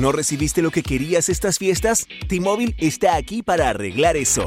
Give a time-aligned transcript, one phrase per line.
[0.00, 2.06] ¿No recibiste lo que querías estas fiestas?
[2.26, 4.46] T-Mobile está aquí para arreglar eso.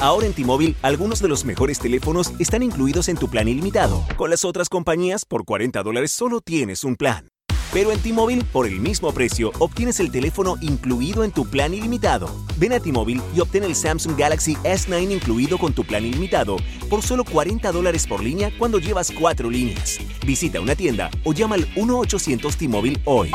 [0.00, 4.04] Ahora en T-Mobile, algunos de los mejores teléfonos están incluidos en tu plan ilimitado.
[4.16, 7.28] Con las otras compañías, por 40 dólares solo tienes un plan.
[7.72, 12.28] Pero en T-Mobile, por el mismo precio, obtienes el teléfono incluido en tu plan ilimitado.
[12.56, 16.56] Ven a T-Mobile y obtén el Samsung Galaxy S9 incluido con tu plan ilimitado
[16.90, 20.00] por solo 40 dólares por línea cuando llevas cuatro líneas.
[20.26, 23.30] Visita una tienda o llama al 1-800 T-Mobile hoy.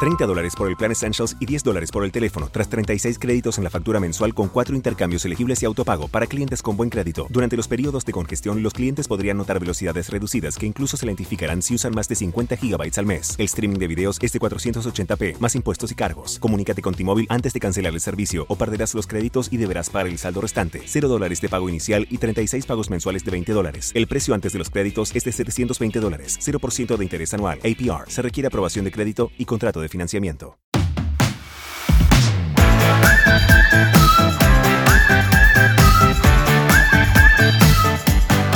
[0.00, 3.58] 30 dólares por el plan Essentials y 10 dólares por el teléfono, tras 36 créditos
[3.58, 7.26] en la factura mensual con 4 intercambios elegibles y autopago para clientes con buen crédito.
[7.30, 11.62] Durante los periodos de congestión, los clientes podrían notar velocidades reducidas que incluso se identificarán
[11.62, 13.36] si usan más de 50 GB al mes.
[13.38, 16.38] El streaming de videos es de 480p, más impuestos y cargos.
[16.40, 20.08] Comunícate con T-Mobile antes de cancelar el servicio o perderás los créditos y deberás pagar
[20.08, 20.82] el saldo restante.
[20.84, 23.92] 0 dólares de pago inicial y 36 pagos mensuales de 20 dólares.
[23.94, 27.58] El precio antes de los créditos es de 720 dólares, 0% de interés anual.
[27.58, 28.10] APR.
[28.10, 30.58] Se requiere aprobación de crédito y contrato de financiamiento.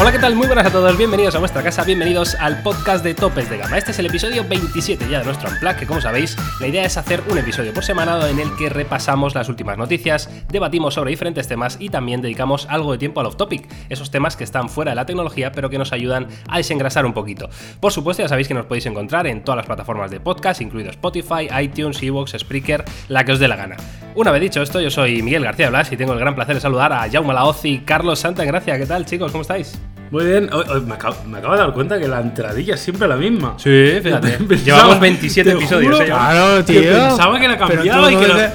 [0.09, 0.37] Hola, ¿qué tal?
[0.37, 3.77] Muy buenas a todos, bienvenidos a vuestra casa, bienvenidos al podcast de Topes de Gama.
[3.77, 6.97] Este es el episodio 27 ya de nuestro Unplug, que como sabéis, la idea es
[6.97, 11.47] hacer un episodio por semana en el que repasamos las últimas noticias, debatimos sobre diferentes
[11.47, 14.95] temas y también dedicamos algo de tiempo al off-topic, esos temas que están fuera de
[14.95, 17.51] la tecnología pero que nos ayudan a desengrasar un poquito.
[17.79, 20.89] Por supuesto, ya sabéis que nos podéis encontrar en todas las plataformas de podcast, incluido
[20.89, 23.77] Spotify, iTunes, Evox, Spreaker, la que os dé la gana.
[24.15, 26.63] Una vez dicho esto, yo soy Miguel García Blas y tengo el gran placer de
[26.63, 28.79] saludar a Jaume Laozi y Carlos Santa Gracia.
[28.79, 29.31] ¿Qué tal, chicos?
[29.33, 29.79] ¿Cómo estáis?
[30.11, 32.81] Muy bien, Hoy- hoy me, acabo, me acabo de dar cuenta que la entradilla es
[32.81, 33.55] siempre la misma.
[33.59, 34.31] Sí, fíjate.
[34.39, 35.93] Pensaba- Llevamos 27 te episodios.
[35.93, 36.07] juro ¿eh?
[36.07, 36.93] Claro, que tío.
[36.93, 38.53] pensaba que la cambiaba y que la-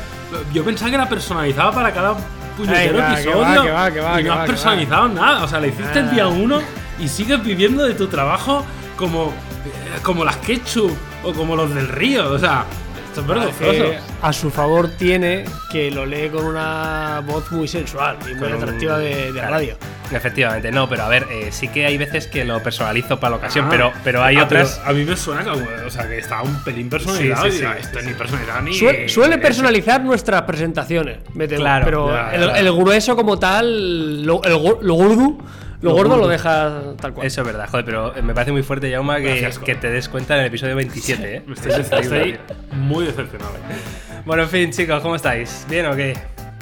[0.52, 2.16] Yo pensaba que la personalizaba para cada
[2.58, 3.40] puñetero Venga, que episodio.
[3.42, 5.44] va, que va, que va, y que no has que personalizado nada.
[5.44, 6.28] O sea, la hiciste el día Ah.
[6.30, 6.60] uno
[7.00, 8.66] y sigues viviendo de tu trabajo
[8.98, 10.92] como, eh, como las ketchup
[11.24, 12.32] o como los del río.
[12.32, 12.66] O sea,
[13.14, 13.72] esto es vergonzoso.
[13.72, 18.52] Que a su favor tiene que lo lee con una voz muy sensual y muy
[18.52, 19.50] atractiva de, de claro.
[19.52, 19.76] radio.
[20.12, 23.38] Efectivamente, no, pero a ver, eh, sí que hay veces que lo personalizo para la
[23.38, 23.70] ocasión, Ah.
[23.72, 24.80] pero, pero hay Ah, otras.
[24.84, 27.46] pero a mí me suena como, o sea, que estaba un pelín personalizado.
[27.50, 28.74] Sí, sí, y esto ni personalizado ni.
[28.76, 32.60] Suele, suele personalizar nuestras presentaciones, me temo, Claro, pero ya, el, ya.
[32.60, 35.38] el grueso como tal, lo, el, lo gordo,
[35.84, 36.24] lo, Lo gordo gordo.
[36.24, 37.28] lo deja tal cual.
[37.28, 40.10] Eso es verdad, joder, pero me parece muy fuerte, Jauma, que, Gracias, que te des
[40.10, 41.44] cuenta en el episodio 27, ¿eh?
[41.54, 42.40] Estoy, estoy
[42.72, 43.54] muy decepcionado.
[44.26, 45.66] Bueno, en fin, chicos, ¿cómo estáis?
[45.70, 46.18] ¿Bien o qué?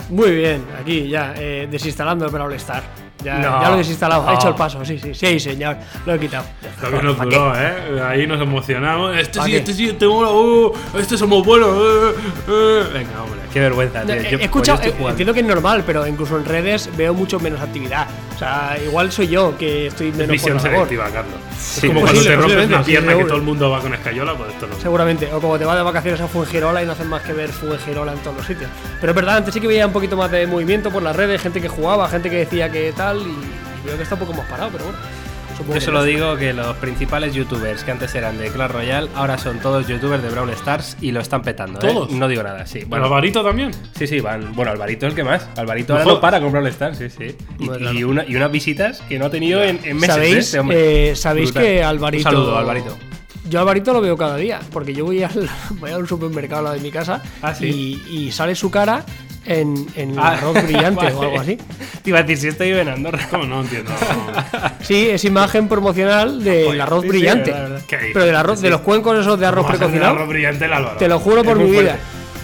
[0.09, 2.83] Muy bien, aquí ya, eh, desinstalando el Brawl Star.
[3.23, 3.61] Ya, No.
[3.61, 4.33] ya lo he desinstalado, he No.
[4.33, 6.45] hecho el paso, sí, sí, sí, señor, lo he quitado.
[6.81, 8.01] Lo que nos ¿Pa' duró, ¿eh?
[8.07, 9.15] Ahí nos emocionamos.
[9.17, 9.57] Este ¿Pa' sí, qué?
[9.57, 10.31] este sí, este mola.
[10.31, 11.69] Uh, este somos buenos.
[11.69, 12.93] uh, uh.
[12.93, 13.41] Venga, hombre.
[13.53, 14.15] Qué vergüenza, tío.
[14.15, 17.37] Yo- he pues yo eh, entiendo que es normal, pero incluso en redes veo mucho
[17.39, 18.07] menos actividad.
[18.35, 21.35] O sea, igual soy yo que estoy menos Visión selectiva, Carlos.
[21.59, 23.27] Sí, es como cuando te rompes una sí, pierna que seguro.
[23.27, 24.75] todo el mundo va con escayola, pues esto no.
[24.81, 25.31] Seguramente.
[25.33, 28.13] O como te vas de vacaciones a Fuengirola y no haces más que ver Fuengirola
[28.13, 28.69] en todos los sitios.
[29.01, 31.41] Pero es verdad, antes sí que veía un poquito más de movimiento por las redes,
[31.41, 34.33] gente que jugaba, gente que decía que tal, y, y veo que está un poco
[34.33, 34.97] más parado, pero bueno.
[35.75, 39.59] Yo solo digo que los principales youtubers que antes eran de Clash Royale, ahora son
[39.59, 41.93] todos youtubers de Brawl Stars y lo están petando, ¿eh?
[41.93, 42.09] ¿Todos?
[42.09, 42.83] No digo nada, sí.
[42.87, 43.69] Bueno, Alvarito también.
[43.95, 44.55] sí, sí, van.
[44.55, 45.47] Bueno, Alvarito es el que más.
[45.57, 47.35] Alvarito No ahora no para con Brawl Stars, sí, sí.
[47.59, 50.09] Y, y una, y unas visitas que no ha tenido en, en meses.
[50.09, 50.17] ¿eh?
[50.17, 51.09] ¿Sabéis, este hombre.
[51.11, 52.29] eh, ¿sabéis que Alvarito.
[52.29, 52.97] Un saludo, Alvarito.
[53.47, 55.47] Yo a Alvarito lo veo cada día, porque yo voy, al,
[55.79, 58.01] voy supermercado al lado de mi casa Ah, sí.
[58.09, 59.05] y, y sale su cara
[59.45, 61.15] en, en Ah, arroz brillante vale.
[61.15, 61.57] o algo así.
[62.03, 63.19] Te iba a decir, si estoy en Andorra.
[63.29, 63.91] ¿Cómo no entiendo?
[64.81, 67.53] Sí, es imagen promocional del Joder, arroz sí, sí, brillante.
[68.13, 70.15] Pero del arroz, de los cuencos esos de arroz ¿Cómo hace el precocinado.
[70.15, 70.97] arroz brillante el Álvaro?
[70.97, 71.97] Te lo juro Es por mi vida.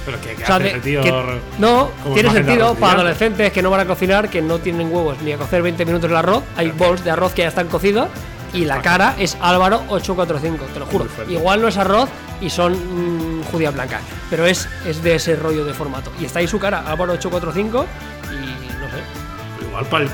[0.06, 1.02] Pero que, que O sea, hace de- ese tío.
[1.02, 1.14] que-
[1.60, 5.18] no, tiene de sentido para adolescentes que no van a cocinar, que no tienen huevos
[5.24, 6.44] ni a cocer 20 minutos el arroz.
[6.56, 8.08] Hay bols de arroz que ya están cocidos
[8.54, 11.08] y la cara es Álvaro 845, te lo juro.
[11.28, 12.08] Igual no es arroz
[12.42, 16.12] y son mm, judías blancas, pero es, es de ese rollo de formato.
[16.20, 17.86] Y está ahí su cara, Álvaro 845
[18.26, 19.66] y no sé.
[19.68, 20.12] Igual para el,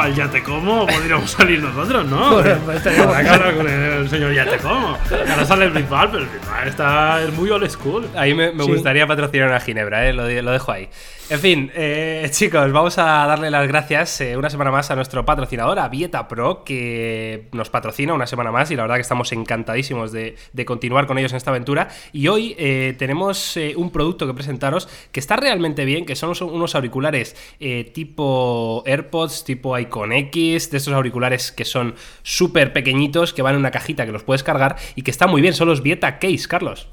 [0.00, 2.34] para, el ya te como podríamos salir nosotros, ¿no?
[2.34, 3.26] Bueno, pues que guay.
[3.26, 4.96] hablar con el, señor ya te como.
[5.28, 8.08] Ahora sale el principal, pero el principal está, es muy old school.
[8.16, 8.70] Ahí me, me Sí.
[8.72, 10.12] gustaría patrocinar una Ginebra, ¿eh?
[10.12, 10.88] lo, de- lo dejo ahí.
[11.28, 15.24] En fin, eh, chicos, vamos a darle las gracias eh, una semana más a nuestro
[15.24, 19.30] patrocinador, a Vieta Pro, que nos patrocina una semana más y la verdad que estamos
[19.30, 21.86] encantadísimos de, de continuar con ellos en esta aventura.
[22.12, 26.30] Y hoy eh, tenemos eh, un producto que presentaros que está realmente bien, que son
[26.30, 33.34] unos- auriculares eh, tipo AirPods, tipo Icon X, de estos auriculares que son súper pequeñitos,
[33.34, 35.68] que van en una cajita que los puedes cargar y que está muy bien, son
[35.68, 36.88] los Vieta Case, Carlos.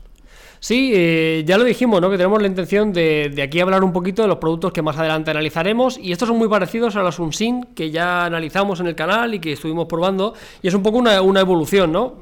[0.59, 2.09] Sí, eh, ya lo dijimos, ¿no?
[2.09, 4.97] Que tenemos la intención de, de aquí hablar un poquito de los productos que más
[4.97, 5.97] adelante analizaremos.
[5.97, 9.39] Y estos son muy parecidos a los Unsin que ya analizamos en el canal y
[9.39, 10.33] que estuvimos probando.
[10.61, 12.15] Y es un poco una, evolución, ¿no?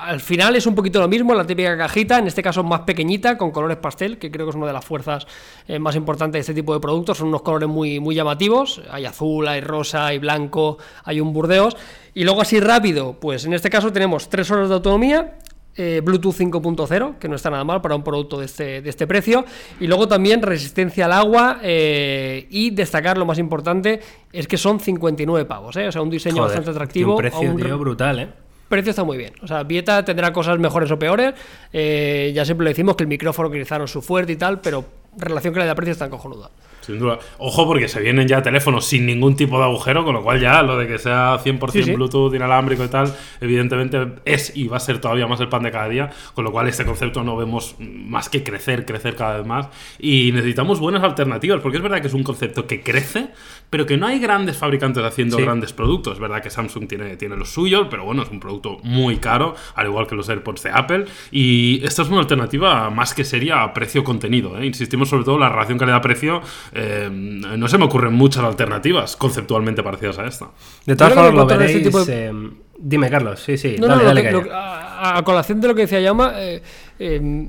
[0.00, 3.38] Al final es un poquito lo mismo, la típica cajita, en este caso más pequeñita,
[3.38, 5.26] con colores pastel, que creo que es una de las fuerzas
[5.68, 7.18] eh, más importantes de este tipo de productos.
[7.18, 8.82] Son unos colores muy, muy llamativos.
[8.90, 11.76] Hay azul, hay rosa, hay blanco, hay un burdeos.
[12.14, 15.38] Y luego así rápido, pues en este caso tenemos 3 horas de autonomía,
[15.76, 19.06] eh, Bluetooth 5.0, que no está nada mal para un producto de este, de este
[19.06, 19.44] precio.
[19.80, 24.00] Y luego también resistencia al agua eh, y destacar lo más importante
[24.32, 25.88] es que son 59 pavos, ¿eh?
[25.88, 27.12] o sea, un diseño Joder, bastante atractivo.
[27.12, 28.28] Un precio, un tío, brutal, ¿eh?
[28.72, 29.34] precio está muy bien.
[29.42, 31.34] O sea, Vieta tendrá cosas mejores o peores.
[31.72, 34.82] Eh, ya siempre le decimos que el micrófono que utilizaron su fuerte y tal, pero
[35.18, 36.50] relación calidad-precio está cojonuda.
[36.82, 37.18] Sin duda.
[37.38, 40.62] Ojo, porque se vienen ya teléfonos sin ningún tipo de agujero, con lo cual ya
[40.62, 41.92] lo de que sea 100% Sí, sí.
[41.94, 45.70] Bluetooth inalámbrico y tal, evidentemente es y va a ser todavía más el pan de
[45.70, 49.46] cada día, con lo cual este concepto no vemos más que crecer, crecer cada vez
[49.46, 49.68] más.
[49.98, 53.28] Y necesitamos buenas alternativas, porque es verdad que es un concepto que crece,
[53.70, 55.42] pero que no hay grandes fabricantes haciendo Sí.
[55.42, 56.14] grandes productos.
[56.14, 59.54] Es verdad que Samsung tiene, tiene los suyos, pero bueno, es un producto muy caro,
[59.74, 61.04] al igual que los AirPods de Apple.
[61.30, 64.58] Y esta es una alternativa más que seria a precio-contenido.
[64.58, 64.66] ¿eh?
[64.66, 66.40] Insistimos sobre todo en la relación calidad-precio.
[66.72, 70.46] Eh, no se me ocurren muchas alternativas conceptualmente parecidas a esta.
[70.86, 71.70] De todas formas, lo veréis.
[71.76, 72.32] este tipo de- eh,
[72.78, 73.76] dime, Carlos, sí, sí.
[73.78, 76.62] No, dale, no, dale que- a, a colación de lo que decía Yama, eh,
[76.98, 77.48] eh,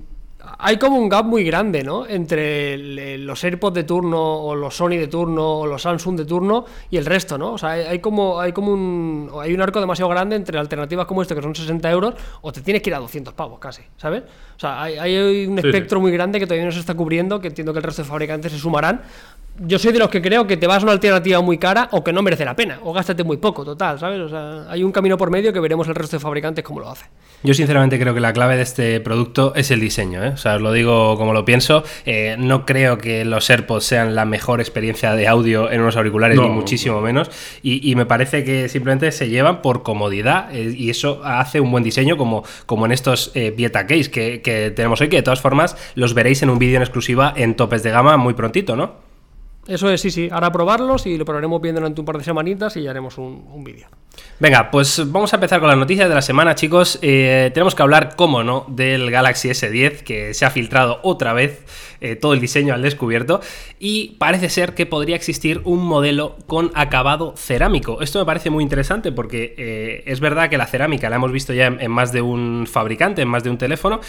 [0.59, 2.05] hay como un gap muy grande, ¿no?
[2.05, 6.17] Entre el- el- los AirPods de turno, o los Sony de turno, o los Samsung
[6.17, 7.53] de turno y el resto, ¿no?
[7.53, 11.05] O sea, hay, hay como, hay como un, hay un arco demasiado grande entre alternativas
[11.05, 13.83] como esto, que son 60 euros, o te tienes que ir a 200 pavos casi,
[13.97, 14.23] ¿sabes?
[14.55, 15.67] O sea, hay, hay un Sí, sí.
[15.69, 18.07] espectro muy grande que todavía no se está cubriendo, que entiendo que el resto de
[18.09, 19.01] fabricantes se sumarán.
[19.59, 22.03] Yo soy de los que creo que te vas a una alternativa muy cara o
[22.03, 24.19] que no merece la pena, o gástate muy poco, total, ¿sabes?
[24.19, 26.89] O sea, hay un camino por medio que veremos el resto de fabricantes cómo lo
[26.89, 27.05] hace.
[27.43, 30.29] Yo sinceramente creo que la clave de este producto es el diseño, ¿eh?
[30.29, 31.83] o sea, os lo digo como lo pienso.
[32.05, 36.35] Eh, no creo que los AirPods sean la mejor experiencia de audio en unos auriculares,
[36.37, 37.29] No, ni muchísimo menos.
[37.61, 41.69] Y, y me parece que simplemente se llevan por comodidad eh, y eso hace un
[41.69, 45.23] buen diseño, como, como en estos eh, Vieta Case que, que tenemos hoy, que de
[45.23, 48.75] todas formas los veréis en un vídeo en exclusiva en topes de gama muy prontito,
[48.75, 49.02] ¿no?
[49.67, 50.29] Eso es, sí, sí.
[50.31, 53.47] Ahora probarlos y lo probaremos bien durante un par de semanitas y ya haremos un,
[53.51, 53.87] un vídeo.
[54.39, 56.99] Venga, pues vamos a empezar con las noticias de la semana, chicos.
[57.01, 61.63] Eh, tenemos que hablar, cómo no, del Galaxy S10, que se ha filtrado otra vez
[62.01, 63.41] eh, todo el diseño al descubierto.
[63.79, 68.01] Y parece ser que podría existir un modelo con acabado cerámico.
[68.01, 71.53] Esto me parece muy interesante porque eh, es verdad que la cerámica la hemos visto
[71.53, 74.01] ya en, más de un fabricante, en más de un teléfono.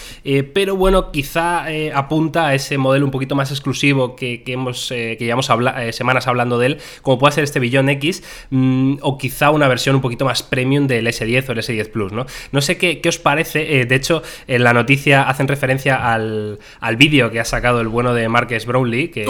[0.52, 5.18] pero bueno, quizá apunta a ese modelo un poquito más exclusivo que, que hemos, que
[5.20, 9.18] llevamos habla- eh, semanas hablando de él, como puede ser este Billón X, mm, o
[9.18, 12.26] quizá una versión un poquito más premium del S10 o el S10 Plus, ¿no?
[12.52, 16.58] No sé qué, qué os parece, eh, de hecho, en la noticia hacen referencia al,
[16.80, 19.24] al vídeo que ha sacado el bueno de Marques Brownlee, que,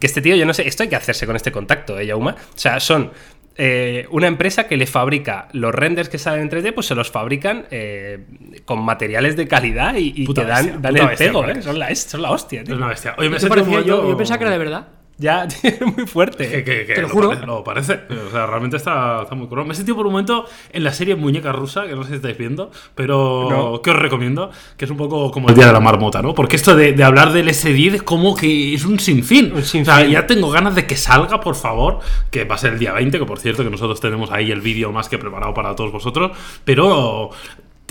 [0.00, 2.32] que este tío, yo no sé, esto hay que hacerse con este contacto, ¿eh, Yauma?
[2.32, 3.10] O sea, son
[3.56, 7.10] eh, una empresa que le fabrica los renders que salen en 3D, pues se los
[7.10, 8.24] fabrican eh,
[8.64, 11.46] con materiales de calidad y, que dan, bestia, dan el bestia, pego.
[11.48, 11.62] ¿eh?
[11.62, 12.72] Son la, son la hostia, tío.
[12.74, 13.14] Es una bestia.
[13.18, 13.38] Oye, me
[13.84, 14.88] yo pensaba que era de verdad.
[15.18, 16.48] Ya, es muy fuerte.
[16.48, 17.28] Que, que- que Te lo juro.
[17.28, 18.00] Parece, lo parece.
[18.26, 19.66] O sea, realmente está, está muy curado.
[19.66, 22.14] Me he sentido por un momento en la serie Muñeca Rusa, que no sé si
[22.16, 23.82] estáis viendo, pero No.
[23.82, 26.34] que os recomiendo, que es un poco como el día de la marmota, ¿no?
[26.34, 29.52] Porque esto de, de hablar del S10 es como que es un sinfín.
[29.52, 29.82] Un sinfín.
[29.82, 32.00] O sea, ya tengo ganas de que salga, por favor,
[32.30, 34.60] que va a ser el día 20, que por cierto que nosotros tenemos ahí el
[34.60, 36.32] vídeo más que preparado para todos vosotros,
[36.64, 37.30] pero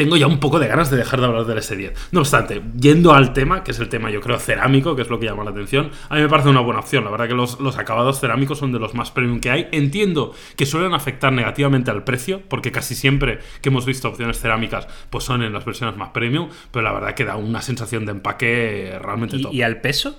[0.01, 1.93] tengo ya un poco de ganas de dejar de hablar del S10.
[2.11, 5.19] No obstante, yendo al tema, que es el tema yo creo cerámico, que es lo
[5.19, 7.03] que llama la atención, a mí me parece una buena opción.
[7.03, 9.67] La verdad que los, los acabados cerámicos son de los más premium que hay.
[9.71, 14.87] Entiendo que suelen afectar negativamente al precio, porque casi siempre que hemos visto opciones cerámicas,
[15.11, 18.13] pues son en las versiones más premium, pero la verdad que da una sensación de
[18.13, 19.53] empaque realmente top.
[19.53, 20.17] ¿Y, y al peso?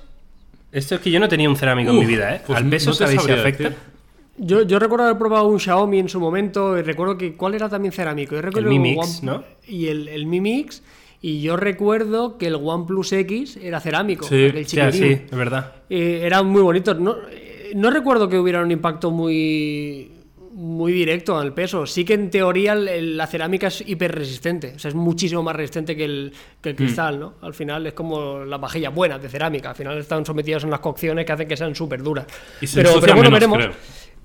[0.71, 2.42] Esto es que yo no tenía un cerámico en mi vida, ¿eh?
[2.47, 3.64] pues ¿Al peso no sabéis si afecta?
[3.64, 3.91] decir.
[4.39, 7.69] Yo, yo recuerdo haber probado un Xiaomi en su momento y recuerdo que cuál era
[7.69, 8.35] también cerámico.
[8.35, 9.45] Yo recuerdo Mi Mix, One- ¿no?
[9.69, 10.83] Y el, el Mi Mix.
[11.21, 14.27] Y yo recuerdo que el OnePlus X era cerámico.
[14.27, 15.73] Sí, sea, sí, es verdad.
[15.89, 16.99] Eh, eran muy bonitos.
[16.99, 20.11] No, eh, no recuerdo que hubiera un impacto muy
[20.55, 21.87] muy directo al peso.
[21.87, 24.75] Sí que en teoría el- el- la cerámica es hiperresistente.
[24.77, 27.35] O sea, es muchísimo más resistente que el, que el cristal, ¿no?
[27.41, 29.71] Al final es como las vajillas buenas de cerámica.
[29.71, 32.27] Al final están sometidas a unas cocciones que hacen que sean súper duras.
[32.61, 33.59] Y se Pero, pero bueno, menos, veremos.
[33.59, 33.73] creo.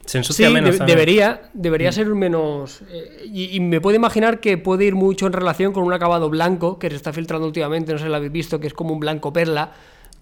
[0.08, 0.80] Se Sí, menos.
[0.80, 2.82] de- debería, debería ser menos.
[2.90, 6.30] eh, y, y me puedo imaginar que puede ir mucho en relación con un acabado
[6.30, 8.94] blanco que se está filtrando últimamente, no sé si lo habéis visto, que es como
[8.94, 9.72] un blanco perla.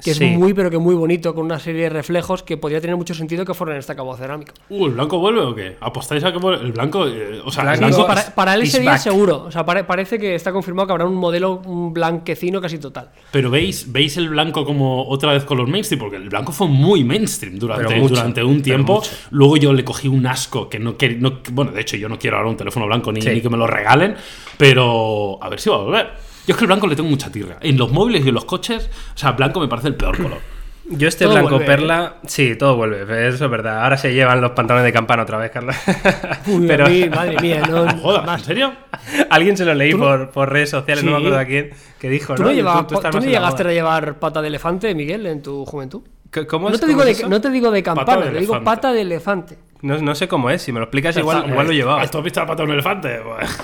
[0.04, 0.26] Que Sí.
[0.26, 3.14] es muy, pero que muy bonito, con una serie de reflejos que podría tener mucho
[3.14, 4.54] sentido que fuera en este cabo cerámico.
[4.70, 5.78] Uh, ¿el blanco vuelve o qué?
[5.80, 6.64] ¿Apostáis a que vuelve?
[6.66, 8.92] El blanco, eh, o sea, el Blanco sí, blanco para, para él is ese día
[8.92, 9.00] back.
[9.00, 9.44] seguro.
[9.48, 13.10] O sea, pare- parece que está confirmado que habrá un modelo un blanquecino casi total.
[13.32, 17.04] Pero veis, veis el blanco como otra vez color mainstream, porque el blanco fue muy
[17.04, 19.02] mainstream durante, mucho, durante un tiempo.
[19.32, 21.40] Luego yo le cogí un asco que no quiero.
[21.54, 23.30] bueno, de hecho, yo no quiero ahora un teléfono blanco ni, Sí.
[23.30, 24.16] ni que me lo regalen,
[24.58, 26.35] pero a ver si va a volver.
[26.48, 27.58] Yo es que el blanco le tengo mucha tirra.
[27.62, 30.38] En los móviles y en los coches, o sea, blanco me parece el peor color.
[30.88, 33.82] Yo este Todo blanco vuelve, perla, sí, todo vuelve, eso es verdad.
[33.84, 35.76] Ahora se llevan los pantalones de campana otra vez, Carlos.
[36.46, 37.90] Uy, Pero mí, madre mía, no.
[38.02, 38.74] Joder, ¿en serio?
[39.32, 42.08] alguien se lo leí no- por, por redes sociales, no me acuerdo a quién, que
[42.08, 42.52] dijo, ¿Tú ¿no?
[42.52, 46.02] llevabas- tú no llegaste a llevar pata de elefante, Miguel, en tu juventud?
[46.32, 48.64] C- ¿Cómo No te, cómo digo es de, no te digo de campana, te digo
[48.64, 49.58] pata de elefante.
[49.86, 52.08] No, no sé cómo es, si me lo explicas igual, Está- igual lo llevaba.
[52.08, 53.20] ¿Tú has visto la pata de un elefante?
[53.24, 53.58] Pues,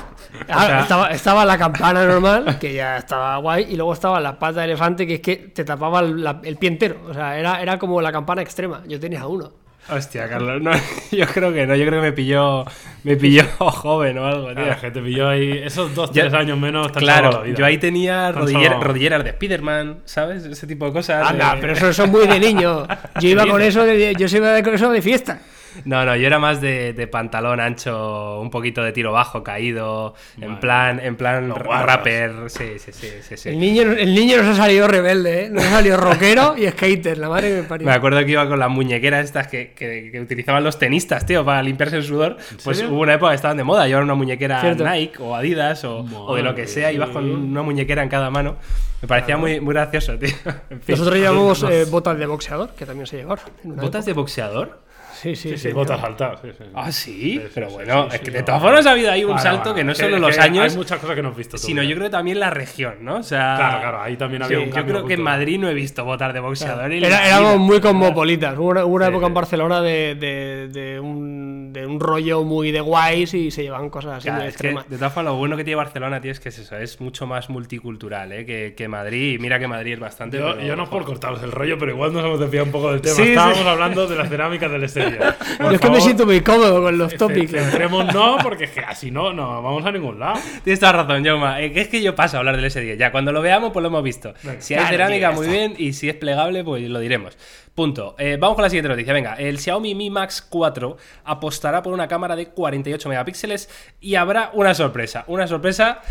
[0.48, 4.38] Ah, sea- estaba, estaba la campana normal, que ya estaba guay, y luego estaba la
[4.38, 6.98] pata de elefante, que es que te tapaba el, la- el pie entero.
[7.10, 8.82] O sea, era, era como la campana extrema.
[8.88, 9.51] Yo tenía uno.
[9.90, 10.72] Hostia, Carlos, no,
[11.12, 12.66] yo creo que no, yo creo que me pilló,
[13.04, 14.56] me pilló joven o algo, tío.
[14.63, 16.92] Claro, que te pilló ahí esos dos, Yo- tres años menos.
[16.92, 17.58] Claro, la vida.
[17.58, 20.46] yo ahí tenía rodillera- rodilleras de Spider-Man, ¿sabes?
[20.46, 21.28] Ese tipo de cosas.
[21.28, 21.58] Anda, eh.
[21.60, 22.86] pero eso, es muy de niño.
[23.20, 25.40] Yo iba con eso de, yo iba con eso de fiesta.
[25.86, 30.13] No, no, yo era más de, de pantalón ancho, un poquito de tiro bajo, caído,
[30.40, 32.32] en plan, en plan Los rapper.
[32.50, 33.50] Sí, sí, sí, sí, sí.
[33.50, 35.50] El niño, el niño nos ha salido rebelde, ¿eh?
[35.50, 37.88] Nos ha salido rockero y skater, la madre que me parió.
[37.88, 41.44] Me acuerdo que iba con las muñequeras estas que, que- que utilizaban los tenistas, tío,
[41.46, 42.38] para limpiarse el sudor.
[42.63, 43.88] Pues hubo una época que estaban de moda.
[43.88, 44.84] Llevar una muñequera Cierto.
[44.88, 46.92] Nike o Adidas o, o de lo que sea.
[46.92, 48.58] Ibas con una muñequera en cada mano.
[49.01, 50.30] Me parecía muy, muy gracioso, tío.
[50.70, 50.94] En fin.
[50.96, 53.46] Nosotros llevamos eh, botas de boxeador, que también se llevaron.
[53.63, 54.80] ¿Botas de boxeador?
[55.22, 55.72] Sí, sí, Sí, sí.
[55.72, 56.40] botas altas.
[56.42, 56.63] Sí, sí.
[56.74, 57.42] Ah, sí.
[57.54, 59.60] Pero sí, bueno, sí, es que de todas formas ha habido ahí un Bueno, salto
[59.72, 60.72] bueno, que no que- solo que los años.
[60.72, 61.63] Hay muchas cosas que no has visto tú.
[61.63, 63.18] Sino yo creo que también la región, ¿no?
[63.18, 63.56] O sea.
[63.58, 65.22] Claro, claro, ahí también había sí, un Yo creo que en.
[65.22, 66.92] Madrid no he visto botas de boxeador.
[66.92, 68.58] Era- la éramos muy cosmopolitas.
[68.58, 69.34] Hubo una, hubo una Sí, época en.
[69.36, 74.13] Barcelona de, de- de un, de un rollo muy de guays y se llevaban cosas
[74.18, 74.90] así Claro, que, extremas.
[74.90, 77.28] de todas formas, lo bueno que tiene Barcelona, tío, es que es eso, es mucho
[77.28, 78.46] más multicultural ¿eh?
[78.46, 79.36] que, que Madrid.
[79.36, 80.38] Y mira que Madrid es bastante.
[80.40, 83.01] Yo, no es por cortaros el rollo, pero igual nos hemos desviado un poco del
[83.01, 83.22] tema.
[83.24, 85.11] Estábamos hablando de las cerámicas del exterior.
[85.18, 87.51] Yo es que me siento muy cómodo con los topics.
[87.51, 90.39] Centremos no, porque es que así no, no vamos a ningún lado.
[90.63, 91.62] Tienes toda razón, Jauma.
[91.62, 92.98] Eh, es que yo paso a hablar del S10.
[92.98, 94.34] Ya, cuando lo veamos, pues lo hemos visto.
[94.60, 95.75] Si hay Claro, cerámica, muy bien.
[95.77, 97.38] Y si es plegable, pues lo diremos.
[97.75, 98.15] Punto.
[98.20, 99.13] Eh, vamos con la siguiente noticia.
[99.13, 104.51] Venga, el Xiaomi Mi Max 4 apostará por una cámara de 48 megapíxeles y habrá
[104.53, 105.24] una sorpresa.
[105.27, 106.01] Una sorpresa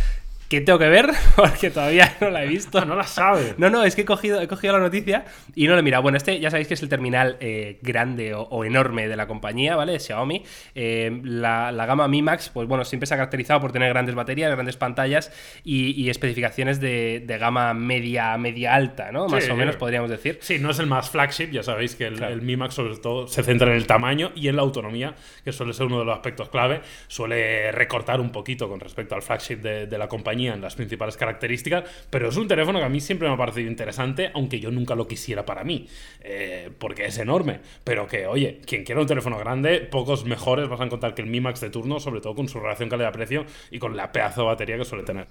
[0.50, 2.84] que tengo que ver porque todavía no la he visto.
[2.84, 3.54] No la sabes.
[3.56, 6.02] No, no, es que he cogido, he cogido la noticia y no lo he mirado.
[6.02, 9.26] Bueno, este ya sabéis que es el terminal eh, grande o, o enorme de la
[9.28, 9.92] compañía, ¿vale?
[9.92, 10.42] De Xiaomi.
[10.74, 14.14] Eh, la, la gama Mi Max, pues bueno, siempre se ha caracterizado por tener grandes
[14.16, 19.28] baterías, grandes pantallas y, y especificaciones de, de gama media, media alta, ¿no?
[19.28, 19.50] Más Sí.
[19.52, 20.38] o menos podríamos decir.
[20.42, 23.28] Sí, no es el más flagship, ya sabéis que el, el Mi Max sobre todo
[23.28, 25.14] se centra en el tamaño y en la autonomía,
[25.44, 26.80] que suele ser uno de los aspectos clave.
[27.06, 31.16] Suele recortar un poquito con respecto al flagship de, de la compañía en las principales
[31.16, 34.70] características, pero es un teléfono que a mí siempre me ha parecido interesante, aunque yo
[34.70, 35.86] nunca lo quisiera para mí,
[36.22, 37.60] eh, porque es enorme.
[37.84, 41.28] Pero que, oye, quien quiera un teléfono grande, pocos mejores vas a encontrar que el
[41.28, 44.46] Mi Max de turno, sobre todo con su relación calidad-precio y con la pedazo de
[44.48, 45.26] batería que suele tener.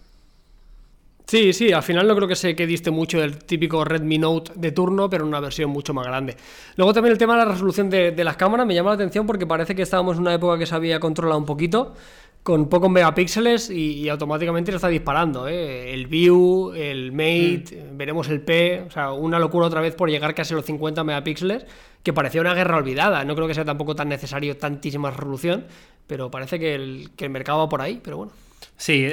[1.29, 4.53] Sí, sí, al final no creo que se que diste mucho del típico Redmi Note
[4.55, 6.35] de turno, pero en una versión mucho más grande.
[6.75, 9.45] Luego también el tema de la resolución de las cámaras me llama la atención porque
[9.45, 11.93] parece que estábamos en una época que se había controlado un poquito,
[12.43, 15.47] con pocos megapíxeles y, y automáticamente lo está disparando.
[15.47, 15.93] ¿eh?
[15.93, 20.33] El View, el Mate, veremos el P, o sea, una locura otra vez por llegar
[20.33, 21.65] casi a los 50 megapíxeles,
[22.03, 23.23] que parecía una guerra olvidada.
[23.25, 25.65] No creo que sea tampoco tan necesario tantísima resolución,
[26.07, 28.31] pero parece que el, que el mercado va por ahí, pero bueno.
[28.79, 29.09] Sí,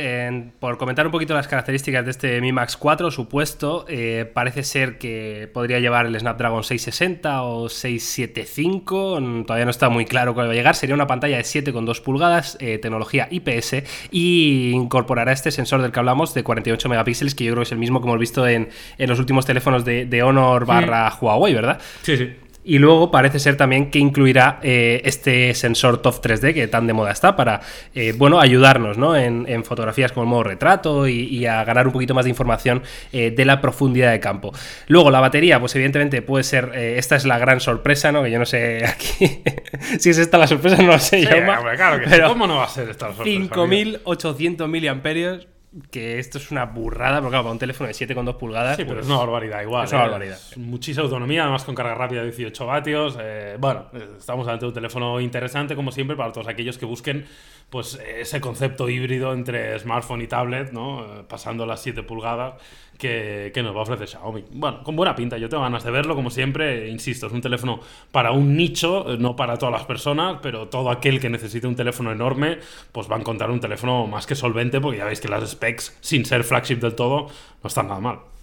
[0.61, 4.63] por comentar un poquito las características de este Mi Max 4, su puesto, eh, parece
[4.63, 10.35] ser que podría llevar el Snapdragon 660 o 675, mm, todavía no está muy claro
[10.35, 15.33] cuál va a llegar, sería una pantalla de 7,2 pulgadas, eh, tecnología IPS, y incorporará
[15.33, 18.01] este sensor del que hablamos de 48 megapíxeles, que yo creo que es el mismo
[18.01, 21.81] que hemos visto en, en los últimos teléfonos de, de Honor barra Huawei, ¿verdad?
[22.03, 22.37] Sí, sí.
[22.69, 26.93] Y luego parece ser también que incluirá eh, este sensor TOF 3D que tan de
[26.95, 27.61] moda está para,
[27.95, 29.17] eh, bueno, ayudarnos ¿no?
[29.17, 32.31] en, en fotografías con el modo retrato y, y a ganar un poquito más de
[32.31, 32.83] información
[33.13, 34.53] eh, de la profundidad de campo.
[34.89, 38.25] Luego la batería, pues evidentemente puede ser, esta es la gran sorpresa, ¿no?
[38.25, 39.43] Que yo no sé aquí
[40.01, 42.11] si es esta la sorpresa, no lo sé Sí, hombre, claro que sí.
[42.11, 43.31] pero ¿Cómo no va a ser esta sorpresa?
[43.31, 43.55] amigo?
[43.55, 45.47] 5800 miliamperios,
[45.91, 48.77] que esto es una burrada, pero claro, para un teléfono de 7,2 pulgadas.
[48.77, 49.85] Sí, pero pues- es una barbaridad igual.
[49.85, 50.05] Es una ¿eh?
[50.05, 50.37] barbaridad.
[50.37, 53.19] Es Muchísima autonomía, además con carga rápida de 18 vatios.
[53.21, 57.27] eh, bueno, eh, estamos ante un teléfono interesante, como siempre, para todos aquellos que busquen
[57.71, 61.25] pues ese concepto híbrido entre smartphone y tablet, ¿no?
[61.29, 62.55] Pasando las 7 pulgadas,
[62.99, 64.45] que, nos va a ofrecer Xiaomi.
[64.53, 67.81] Bueno, con buena pinta, yo tengo ganas de verlo, como siempre, insisto, es un teléfono
[68.11, 71.77] para un nicho, eh, no para todas las personas, pero todo aquel que necesite un
[71.77, 72.59] teléfono enorme,
[72.93, 75.97] pues va a encontrar un teléfono más que solvente, porque ya veis que las specs,
[76.01, 77.29] sin ser flagship del todo,
[77.63, 78.36] no están nada mal.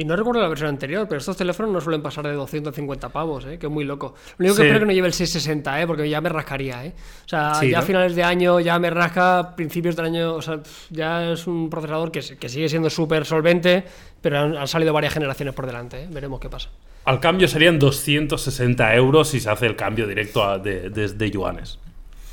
[0.00, 3.44] Y no recuerdo la versión anterior, pero estos teléfonos no suelen pasar de 250 pavos,
[3.46, 3.58] ¿eh?
[3.58, 4.14] que es muy loco.
[4.36, 5.86] Lo único que espero que no lleve el 660, ¿eh?
[5.88, 6.84] porque ya me rascaría.
[6.84, 6.94] ¿eh?
[7.24, 7.82] O sea, Sí, ya ¿no?
[7.82, 11.68] a finales de año ya me rasca, principios del año, o sea, ya es un
[11.68, 13.84] procesador que, que sigue siendo súper solvente,
[14.20, 16.04] pero han, han salido varias generaciones por delante.
[16.04, 16.08] ¿eh?
[16.10, 16.70] Veremos qué pasa.
[17.04, 21.30] Al cambio serían 260 euros si se hace el cambio directo a- de, de, de
[21.30, 21.78] yuanes.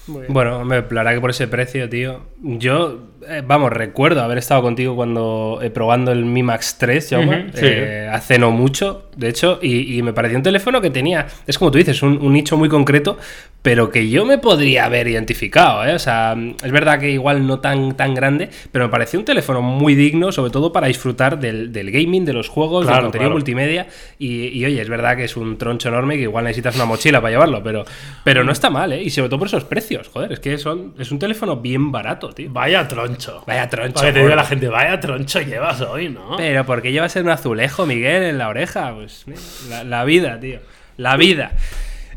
[0.08, 0.34] Muy bien.
[0.34, 2.22] Bueno, la verdad que por ese precio, tío.
[2.44, 7.40] Yo, eh, vamos, recuerdo haber estado contigo cuando eh, probando el Mi Max 3, Jaume,
[7.46, 7.66] Ujú, sí.
[7.66, 11.58] eh, hace no mucho, de hecho, y, y me pareció un teléfono que tenía, es
[11.58, 13.18] como tú dices, un, un nicho muy concreto,
[13.62, 15.92] pero que yo me podría haber identificado.
[15.96, 19.64] O sea, es verdad que igual no tan, tan grande, pero me pareció un teléfono
[19.64, 23.30] muy digno, sobre todo para disfrutar del, del gaming, de los juegos, Claro, del contenido
[23.30, 23.36] claro.
[23.38, 23.88] multimedia.
[24.20, 27.20] Y, y, oye, es verdad que es un troncho enorme que igual necesitas una mochila
[27.22, 27.86] para llevarlo, pero,
[28.24, 29.02] pero no está mal, ¿eh?
[29.02, 32.30] Y sobre todo por esos precios, joder, es que son, es un teléfono bien barato,
[32.34, 32.50] tío.
[32.52, 33.15] Vaya troncho.
[33.46, 34.36] Vaya troncho, Para que te gordo.
[34.36, 36.38] la gente, vaya troncho llevas hoy, ¿no?
[36.38, 38.94] Pero porque llevas un azulejo, Miguel, en la oreja.
[38.94, 40.60] Pues mira, la, la vida, tío.
[40.98, 41.52] La vida.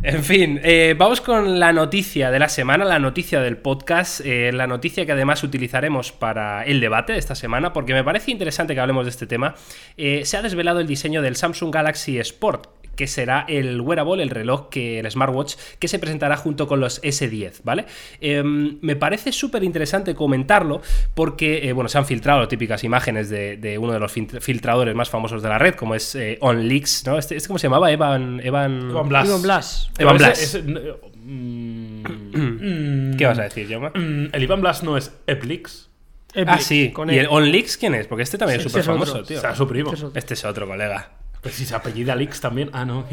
[0.02, 4.52] En fin, eh, vamos con la noticia de la semana, la noticia del podcast, eh,
[4.52, 8.74] la noticia que además utilizaremos para el debate de esta semana, porque me parece interesante
[8.74, 9.56] que hablemos de este tema.
[9.96, 14.30] Eh, se ha desvelado el diseño del Samsung Galaxy Sport, que será el wearable, el
[14.30, 17.86] reloj, que el smartwatch, que se presentará junto con los S10, ¿vale?
[18.20, 20.82] Em, me parece súper interesante comentarlo
[21.14, 24.94] porque, eh, bueno, se han filtrado típicas imágenes de, de uno de los fil- filtradores
[24.96, 27.16] más famosos de la red, como es eh, OnLeaks, ¿no?
[27.18, 27.92] Este, este ¿Cómo se llamaba?
[27.92, 28.40] Evan...
[28.42, 28.90] Evan...
[28.90, 29.28] Evan Blas.
[29.28, 29.90] Ivan Blas.
[29.98, 30.42] Evan Blas.
[30.42, 30.80] ese- ese- no,
[31.24, 32.02] mm,
[33.16, 33.90] ¿Qué vas a decir, Jaume?
[33.90, 35.88] mm, el Iván Blas no es Eplix.
[36.34, 36.90] Epic, Ah, sí.
[36.92, 37.20] con ¿Y él.
[37.20, 38.06] el OnLeaks quién es?
[38.06, 39.38] Porque este también Sí, es súper famoso, tío.
[39.38, 39.88] O sea, su primo.
[39.92, 40.18] Ese es otro.
[40.18, 41.10] Este es otro colega.
[41.40, 42.70] Pues si se apellida Lix también.
[42.72, 43.04] Ah, no.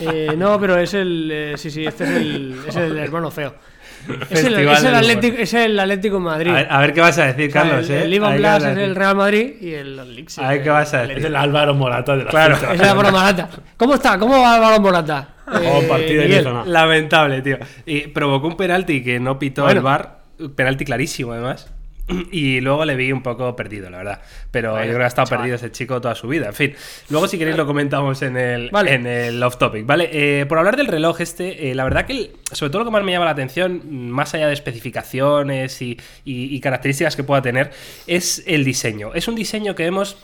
[0.00, 1.28] Eh, no, pero es el.
[1.32, 3.54] eh, sí, sí, este es el, es el hermano feo.
[4.30, 6.50] Es el, es Atlético, es el Atlético de Madrid.
[6.50, 7.88] A ver, a ver qué vas a decir, O sea, Carlos.
[7.90, 8.04] el, ¿eh?
[8.04, 8.96] el Ivan Blas es el.
[8.96, 11.18] Real Madrid y el Leaks A ver es qué vas a el decir.
[11.22, 12.56] es el Álvaro Morata de la Claro.
[12.56, 13.48] Es el Álvaro Morata.
[13.76, 14.18] ¿Cómo está?
[14.18, 15.28] ¿Cómo va Álvaro Morata?
[15.46, 16.48] Oh, partido Miguel.
[16.66, 17.58] Lamentable, tío.
[17.86, 19.78] Y provocó un penalti que no pitó Bueno.
[19.78, 20.22] el bar.
[20.56, 21.70] Penalti clarísimo, además.
[22.32, 24.20] Y luego le vi un poco perdido, la verdad.
[24.50, 25.42] Pero Vaya, yo creo que ha estado chaval.
[25.42, 26.46] perdido ese chico toda su vida.
[26.46, 26.74] En fin,
[27.10, 28.94] luego si queréis lo comentamos en el, Vale.
[28.94, 30.10] en el off topic, ¿vale?
[30.12, 32.90] Eh, por hablar del reloj este, eh, la verdad que el- sobre todo lo que
[32.92, 37.42] más me llama la atención, más allá de especificaciones y, y- y características que pueda
[37.42, 37.70] tener,
[38.06, 39.12] es el diseño.
[39.14, 40.16] Es un diseño que vemos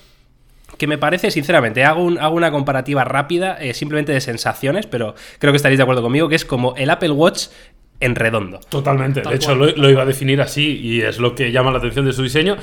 [0.76, 5.14] que me parece, sinceramente, hago, un- hago una comparativa rápida, eh, simplemente de sensaciones, pero
[5.38, 7.46] creo que estaréis de acuerdo conmigo, que es como el Apple Watch
[8.00, 8.60] en redondo.
[8.68, 9.22] Totalmente.
[9.22, 11.78] Tal de hecho, lo, lo iba a definir así y es lo que llama la
[11.78, 12.56] atención de su diseño.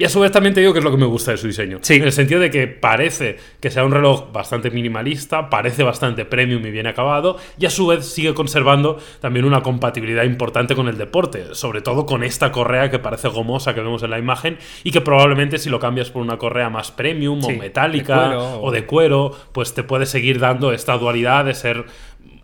[0.00, 1.48] Y a su vez también te digo que es lo que me gusta de su
[1.48, 1.78] diseño.
[1.82, 1.94] Sí.
[1.94, 6.64] En el sentido de que parece que sea un reloj bastante minimalista, parece bastante premium
[6.64, 10.98] y bien acabado, y a su vez sigue conservando también una compatibilidad importante con el
[10.98, 14.92] deporte, sobre todo con esta correa que parece gomosa que vemos en la imagen y
[14.92, 18.60] que probablemente si lo cambias por una correa más premium Sí, o metálica de cuero.
[18.62, 21.86] o de cuero, pues te puede seguir dando esta dualidad de ser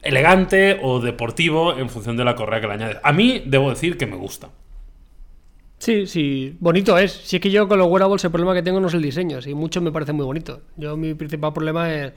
[0.05, 2.99] elegante o deportivo en función de la correa que le añades.
[3.03, 4.51] A mí debo decir que me gusta.
[5.79, 7.13] Sí, sí, bonito es.
[7.13, 9.43] Si es que yo con los wearables el problema que tengo no es el diseño,
[9.43, 10.63] sí, muchos me parece muy bonito.
[10.77, 12.13] Yo mi principal problema es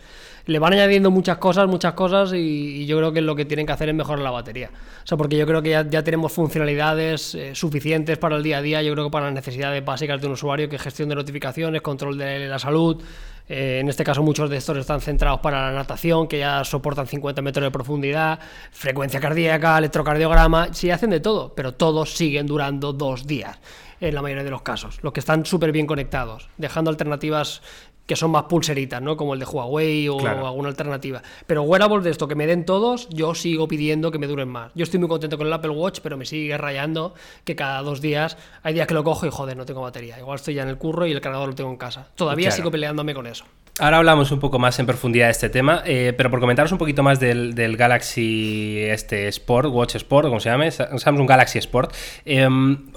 [0.47, 3.73] le van añadiendo muchas cosas, muchas cosas y, yo creo que lo que tienen que
[3.73, 4.71] hacer es mejorar la batería.
[5.03, 8.59] O sea, porque yo creo que ya, ya tenemos funcionalidades eh, suficientes para el día
[8.59, 11.09] a día, yo creo que para las necesidades básicas de un usuario, que es gestión
[11.09, 13.03] de notificaciones, control de la salud.
[13.49, 17.07] Eh, en este caso muchos de estos están centrados para la natación, que ya soportan
[17.07, 18.39] 50 metros de profundidad,
[18.71, 23.57] frecuencia cardíaca, electrocardiograma, sí hacen de todo, pero todos siguen durando dos días
[23.99, 27.61] en la mayoría de los casos, los que están súper bien conectados, dejando alternativas
[28.07, 29.15] que son más pulseritas, ¿no?
[29.17, 30.47] Como el de Huawei o Claro.
[30.47, 31.21] alguna alternativa.
[31.45, 34.71] Pero wearables de esto que me den todos, yo sigo pidiendo que me duren más.
[34.73, 38.01] Yo estoy muy contento con el Apple Watch, pero me sigue rayando que cada dos
[38.01, 40.17] días hay días que lo cojo y joder, no tengo batería.
[40.17, 42.07] Igual estoy ya en el curro y el cargador lo tengo en casa.
[42.15, 42.55] Todavía Claro.
[42.55, 43.43] sigo peleándome con eso.
[43.79, 46.79] Ahora hablamos un poco más en profundidad de este tema, eh, pero por comentaros un
[46.79, 51.93] poquito más del, Galaxy este Sport, Watch Sport, como se llame, Sa- Samsung Galaxy Sport.
[52.25, 52.47] eh,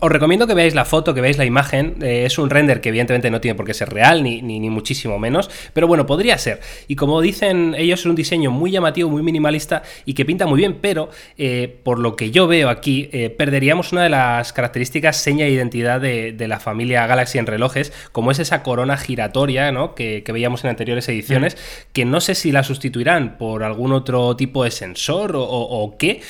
[0.00, 1.96] os recomiendo que veáis la foto, que veáis la imagen.
[2.00, 5.18] eh, es un render que evidentemente no tiene por qué ser real, ni, ni, muchísimo
[5.18, 6.60] menos, pero bueno, podría ser.
[6.88, 10.56] Y como dicen ellos, es un diseño muy llamativo, muy minimalista y que pinta muy
[10.60, 15.44] bien, pero eh, por lo que yo veo aquí, perderíamos una de las características, seña
[15.44, 19.94] de identidad de, la familia Galaxy en relojes, como es esa corona giratoria ¿no?
[19.94, 21.56] que, que veíamos en anteriores ediciones,
[21.92, 25.98] que no sé si la sustituirán por algún otro tipo de sensor o, o- o
[25.98, 26.20] qué,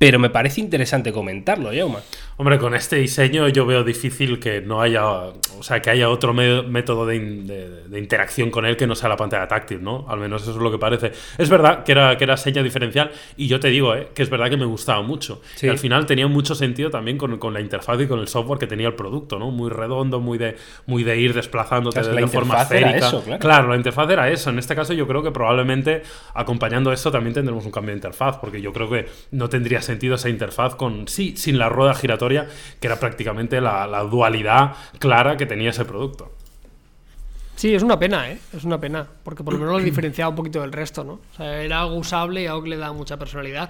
[0.00, 2.00] pero me parece interesante comentarlo, Yauma.
[2.38, 6.32] Hombre, con este diseño yo veo difícil que no haya, o sea, que haya otro
[6.32, 7.16] método de,
[7.92, 10.06] interacción con él que no sea la pantalla táctil, ¿no?
[10.08, 11.12] Al menos eso es lo que parece.
[11.36, 14.08] Es verdad que era, que era seña diferencial y yo te digo, ¿eh?
[14.14, 15.42] que es verdad que me gustaba mucho.
[15.60, 18.58] Y al final tenía mucho sentido también con, con, la interfaz y con el software
[18.58, 19.50] que tenía el producto, ¿no?
[19.50, 23.00] Muy redondo, muy de, muy de ir desplazándote de, la forma esférica.
[23.00, 23.38] claro.
[23.38, 24.48] claro, la interfaz era eso.
[24.48, 28.38] En este caso yo creo que probablemente acompañando esto también tendremos un cambio de interfaz,
[28.38, 32.48] porque yo creo que no tendría sentido esa interfaz con, sí, sin la rueda giratoria
[32.80, 36.32] que era prácticamente la, dualidad clara que tenía ese producto.
[37.60, 38.38] Sí, es una pena, ¿eh?
[38.56, 41.20] Es una pena, porque por lo menos lo diferenciaba un poquito del resto, ¿no?
[41.30, 43.68] O sea, era algo usable y algo que le da mucha personalidad.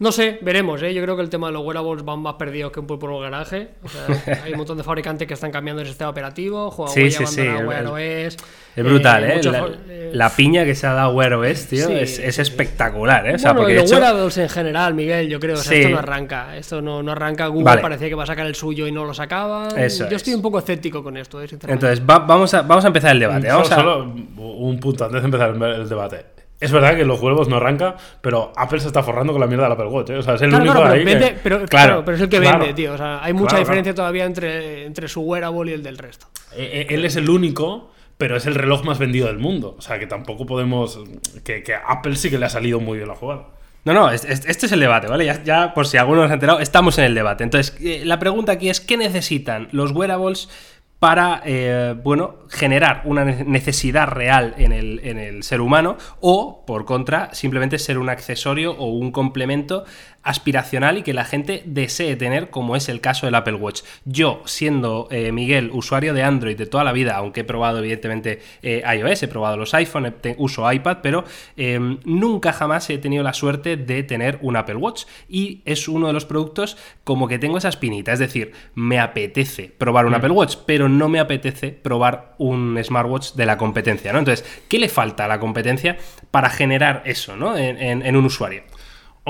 [0.00, 0.94] No sé, veremos, ¿eh?
[0.94, 3.14] Yo creo que el tema de los wearables van más perdidos que un pulpo en
[3.16, 3.70] el garaje.
[3.82, 7.26] O sea, hay un montón de fabricantes que están cambiando el sistema operativo, Huawei sí,
[7.26, 7.42] sí, sí.
[7.42, 8.36] Wear OS.
[8.76, 9.40] Es brutal, ¿eh?
[9.88, 10.10] ¿eh?
[10.12, 13.34] La, piña que se ha dado Wear OS, tío, es, es, espectacular, ¿eh?
[13.34, 16.56] O sea, porque los wearables en general, Miguel, yo creo, o sea, esto no arranca.
[16.56, 17.48] Esto no, no arranca.
[17.48, 19.68] Google parecía que va a sacar el suyo y no lo sacaba.
[19.70, 21.48] yo estoy un poco escéptico con esto, ¿eh?
[21.66, 23.27] Entonces, vamos, a, vamos a empezar el debate.
[23.28, 24.04] Vamos solo,
[24.36, 26.38] un punto antes de empezar el debate.
[26.60, 29.64] Es verdad que los huevos no arranca, pero Apple se está forrando con la mierda
[29.64, 30.10] del Apple Watch.
[30.10, 30.18] ¿eh?
[30.18, 31.04] O sea, es el único claro, ahí
[31.42, 32.94] pero, claro, pero es el que vende, tío.
[32.94, 36.26] O sea, hay mucha diferencia todavía entre, entre su wearable y el del resto.
[36.56, 39.76] Eh, eh, él es el único, pero es el reloj más vendido del mundo.
[39.78, 40.98] O sea, que tampoco podemos.
[41.44, 43.46] Que, que Apple sí que le ha salido muy bien la jugada.
[43.84, 45.24] No, no, este, es el debate, ¿vale?
[45.24, 47.44] Ya, ya, por si alguno no se ha enterado, estamos en el debate.
[47.44, 50.50] Entonces, la pregunta aquí es: ¿qué necesitan los wearables
[50.98, 56.84] para, eh, bueno, generar una necesidad real en el, en el, ser humano o, por
[56.84, 59.84] contra, simplemente ser un accesorio o un complemento
[60.22, 63.82] aspiracional y que la gente desee tener, como es el caso del Apple Watch.
[64.04, 68.40] Yo, siendo eh, Miguel, usuario de Android de toda la vida, aunque he probado evidentemente
[68.62, 71.24] eh, iOS, he probado los iPhone, uso iPad, pero
[71.56, 76.08] em, nunca jamás he tenido la suerte de tener un Apple Watch y es uno
[76.08, 80.16] de los productos como que tengo esa espinita, es decir, me apetece probar un mm.
[80.16, 84.18] Apple Watch, pero no me apetece probar un smartwatch de la competencia, ¿no?
[84.18, 85.96] Entonces, ¿qué le falta a la competencia
[86.30, 87.56] para generar eso, ¿no?
[87.56, 88.62] en un usuario?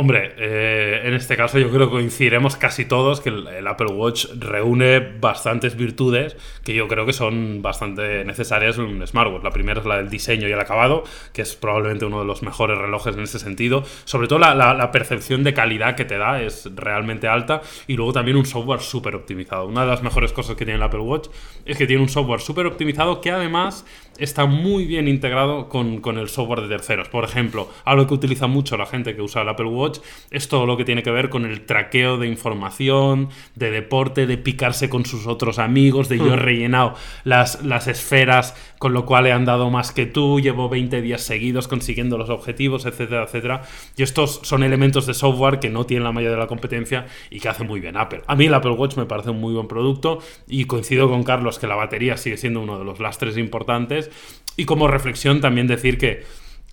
[0.01, 4.27] Hombre, eh, en este caso yo creo que coincidiremos casi todos que el, Apple Watch
[4.39, 9.43] reúne bastantes virtudes que yo creo que son bastante necesarias en un smartwatch.
[9.43, 12.45] La primera es la del diseño y el acabado, que es probablemente uno de los
[12.45, 13.83] mejores relojes en ese sentido.
[14.05, 18.37] Sobre todo la, percepción de calidad que te da es realmente alta y luego también
[18.37, 19.67] un software súper optimizado.
[19.67, 21.27] Una de las mejores cosas que tiene el Apple Watch
[21.65, 23.85] es que tiene un software súper optimizado que además
[24.17, 27.09] está muy bien integrado con, con el software de terceros.
[27.09, 29.88] Por ejemplo, algo que utiliza mucho la gente que usa el Apple Watch
[30.31, 34.39] es todo lo que tiene que ver con el traqueo de información, de deporte, de
[34.39, 36.41] picarse con sus otros amigos, de yo he hmm.
[36.41, 41.23] rellenado las, las esferas, con lo cual he andado más que tú, llevo 20 días
[41.23, 43.63] seguidos consiguiendo los objetivos, etcétera, etcétera.
[43.97, 47.41] Y estos son elementos de software que no tienen la mayoría de la competencia y
[47.41, 48.23] que hace muy bien Apple.
[48.27, 51.59] A mí el Apple Watch me parece un muy buen producto y coincido con Carlos
[51.59, 54.11] que la batería sigue siendo uno de los lastres importantes.
[54.57, 56.25] Y como reflexión también decir que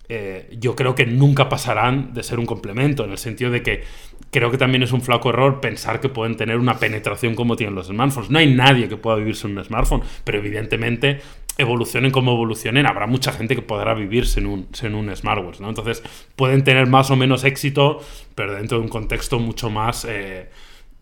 [0.08, 3.84] eh, yo creo que nunca pasarán de ser un complemento, en el sentido de que
[4.30, 7.74] creo que también es un flaco error pensar que pueden tener una penetración como tienen
[7.74, 8.30] los smartphones.
[8.30, 11.20] No hay nadie que pueda vivirse un smartphone, pero evidentemente
[11.58, 15.68] evolucionen como evolucionen, habrá mucha gente que podrá vivirse en un, en un smartwatch, ¿no?
[15.70, 16.02] Entonces
[16.36, 18.00] pueden tener más o menos éxito,
[18.34, 20.50] pero dentro de un contexto mucho más eh,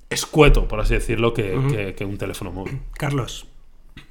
[0.09, 1.55] escueto, por así decirlo, que
[2.07, 2.81] un teléfono móvil.
[2.93, 3.49] Carlos.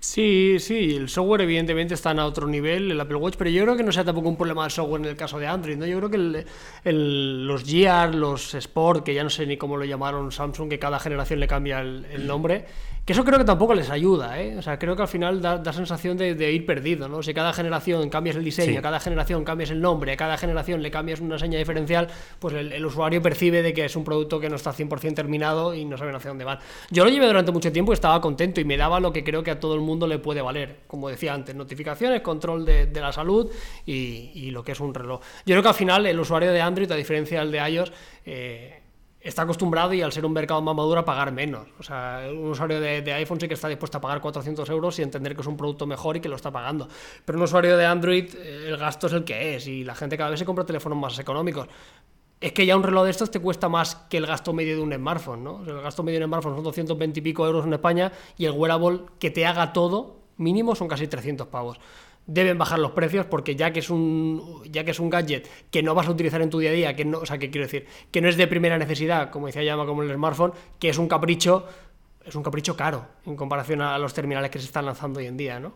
[0.03, 3.77] Sí, sí, el software evidentemente está a otro nivel, el Apple Watch, pero yo creo
[3.77, 5.85] que no sea tampoco un problema de software en el caso de Android, ¿no?
[5.85, 6.45] Yo creo que
[6.91, 10.99] los Gear, los Sport, que ya no sé ni cómo lo llamaron Samsung, que cada
[10.99, 12.65] generación le cambia el nombre,
[13.05, 14.57] que eso creo que tampoco les ayuda, ¿eh?
[14.57, 17.21] O sea, creo que al final da, da sensación de, ir perdido, ¿no?
[17.21, 20.89] Si cada generación cambias el diseño, cada generación cambias el nombre, a cada generación le
[20.89, 22.07] cambias una seña diferencial,
[22.39, 25.83] pues el, usuario percibe de que es un producto que no está 100% terminado y
[25.83, 26.59] no saben hacia dónde van.
[26.91, 29.43] Yo lo llevé durante mucho tiempo y estaba contento y me daba lo que creo
[29.43, 30.81] que a todo el mundo le puede valer.
[30.87, 33.49] Como decía antes, notificaciones, control de, la salud
[33.85, 35.21] y, lo que es un reloj.
[35.45, 37.91] Yo creo que al final el usuario de Android, a diferencia del de iOS,
[38.25, 38.83] eh,
[39.23, 41.67] está acostumbrado y al ser un mercado más maduro a pagar menos.
[41.79, 45.01] O sea, un usuario de, iPhone sí que está dispuesto a pagar 400 euros y
[45.01, 46.87] entender que es un producto mejor y que lo está pagando.
[47.23, 50.17] Pero un usuario de Android, eh, el gasto es el que es y la gente
[50.17, 51.67] cada vez se compra teléfonos más económicos.
[52.43, 54.81] Es que ya un reloj de estos te cuesta más que el gasto medio de
[54.81, 55.63] un smartphone, ¿no?
[55.65, 58.51] el gasto medio de un smartphone son 220 y pico euros en España y el
[58.51, 61.79] wearable que te haga todo, mínimo, son casi 300 pavos
[62.27, 65.83] deben bajar los precios porque ya que es un ya que es un gadget que
[65.83, 67.65] no vas a utilizar en tu día a día, que no, o sea, que quiero
[67.65, 70.97] decir, que no es de primera necesidad, como decía llama como el smartphone, que es
[70.97, 71.65] un capricho,
[72.25, 75.37] es un capricho caro en comparación a los terminales que se están lanzando hoy en
[75.37, 75.73] día, ¿no?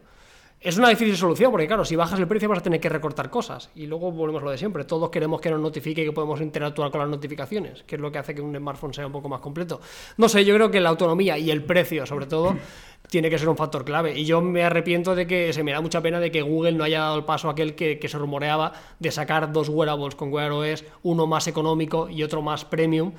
[0.59, 3.29] Es una difícil solución porque, claro, si bajas el precio vas a tener que recortar
[3.29, 3.69] cosas.
[3.75, 4.85] Y luego volvemos a lo de siempre.
[4.85, 8.11] Todos queremos que nos notifique y que podemos interactuar con las notificaciones, que es lo
[8.11, 9.79] que hace que un smartphone sea un poco más completo.
[10.17, 12.55] No sé, yo creo que la autonomía y el precio, sobre todo,
[13.09, 14.17] tiene que ser un factor clave.
[14.17, 16.83] Y yo me arrepiento de que se me da mucha pena de que Google no
[16.83, 20.51] haya dado el paso aquel que, que se rumoreaba de sacar dos wearables con Wear
[20.51, 23.13] OS, uno más económico y otro más premium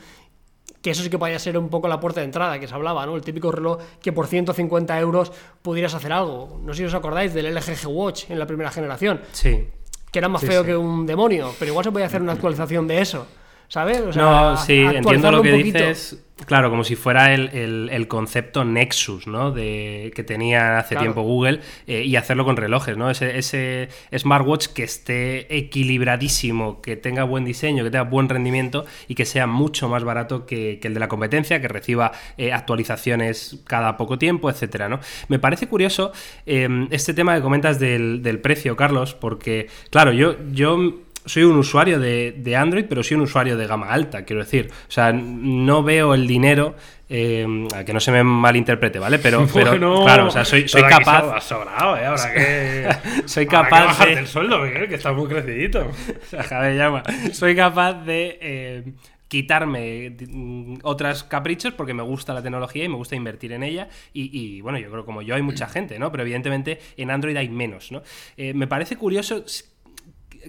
[0.83, 3.05] que eso sí que podría ser un poco la puerta de entrada que se hablaba,
[3.07, 3.17] ¿no?
[3.17, 6.61] El típico reloj que por 150 euros pudieras hacer algo.
[6.63, 9.21] No sé si os acordáis del LG Watch en la primera generación.
[9.33, 9.69] Sí.
[10.13, 10.67] Que era más Sí, feo sí.
[10.69, 13.27] que un demonio, pero igual se podía hacer una actualización de eso.
[13.69, 14.01] ¿Sabes?
[14.01, 16.25] O sea, no, sí, entiendo lo que dices.
[16.47, 19.51] Claro, como si fuera el, el- el concepto Nexus, ¿no?
[19.51, 21.03] De, que tenía hace Claro.
[21.07, 23.11] tiempo Google eh, y hacerlo con relojes, ¿no?
[23.11, 29.17] Ese, ese smartwatch que esté equilibradísimo, que tenga buen diseño, que tenga buen rendimiento y
[29.17, 33.61] que sea mucho más barato que, que el de la competencia, que reciba eh, actualizaciones
[33.67, 35.01] cada poco tiempo, etcétera, ¿no?
[35.27, 36.13] Me parece curioso
[36.47, 40.95] eh, este tema que comentas del, del precio, Carlos, porque, claro, yo, yo
[41.29, 44.71] soy un usuario de, de Android, pero soy un usuario de gama alta, quiero decir.
[44.89, 46.75] O sea, no veo el dinero,
[47.09, 49.19] eh, a que no se me malinterprete, ¿vale?
[49.19, 51.41] Pero, pero Bueno, claro, o sea, soy, soy capaz.
[51.43, 52.07] sobrado, ¿eh?
[52.07, 52.89] Ahora que.
[53.27, 55.87] Soy que capaz bajarte de- el sueldo, Miguel, que está muy crecidito.
[56.33, 57.03] Déjame llama.
[57.33, 58.83] Soy capaz de eh,
[59.29, 63.89] quitarme mm, otras caprichos porque me gusta la tecnología y me gusta invertir en ella.
[64.13, 66.11] Y, y, bueno, yo creo que como yo hay mucha gente, ¿no?
[66.11, 68.03] Pero evidentemente en Android hay menos, ¿no?
[68.37, 69.45] Eh, me parece curioso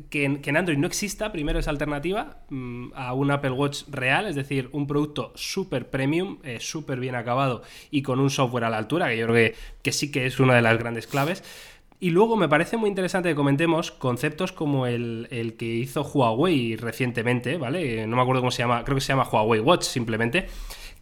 [0.09, 3.83] que en, que en Android no exista, primero esa alternativa mm, a un Apple Watch
[3.89, 8.65] real, es decir, un producto súper premium, eh, súper bien acabado y con un software
[8.65, 11.07] a la altura, que yo creo que, que sí que es una de las grandes
[11.07, 11.43] claves.
[12.01, 16.77] Y luego me parece muy interesante que comentemos conceptos como el, el que hizo Huawei
[16.77, 18.07] recientemente, ¿vale?
[18.07, 20.47] No me acuerdo cómo se llama, creo que se llama Huawei Watch simplemente,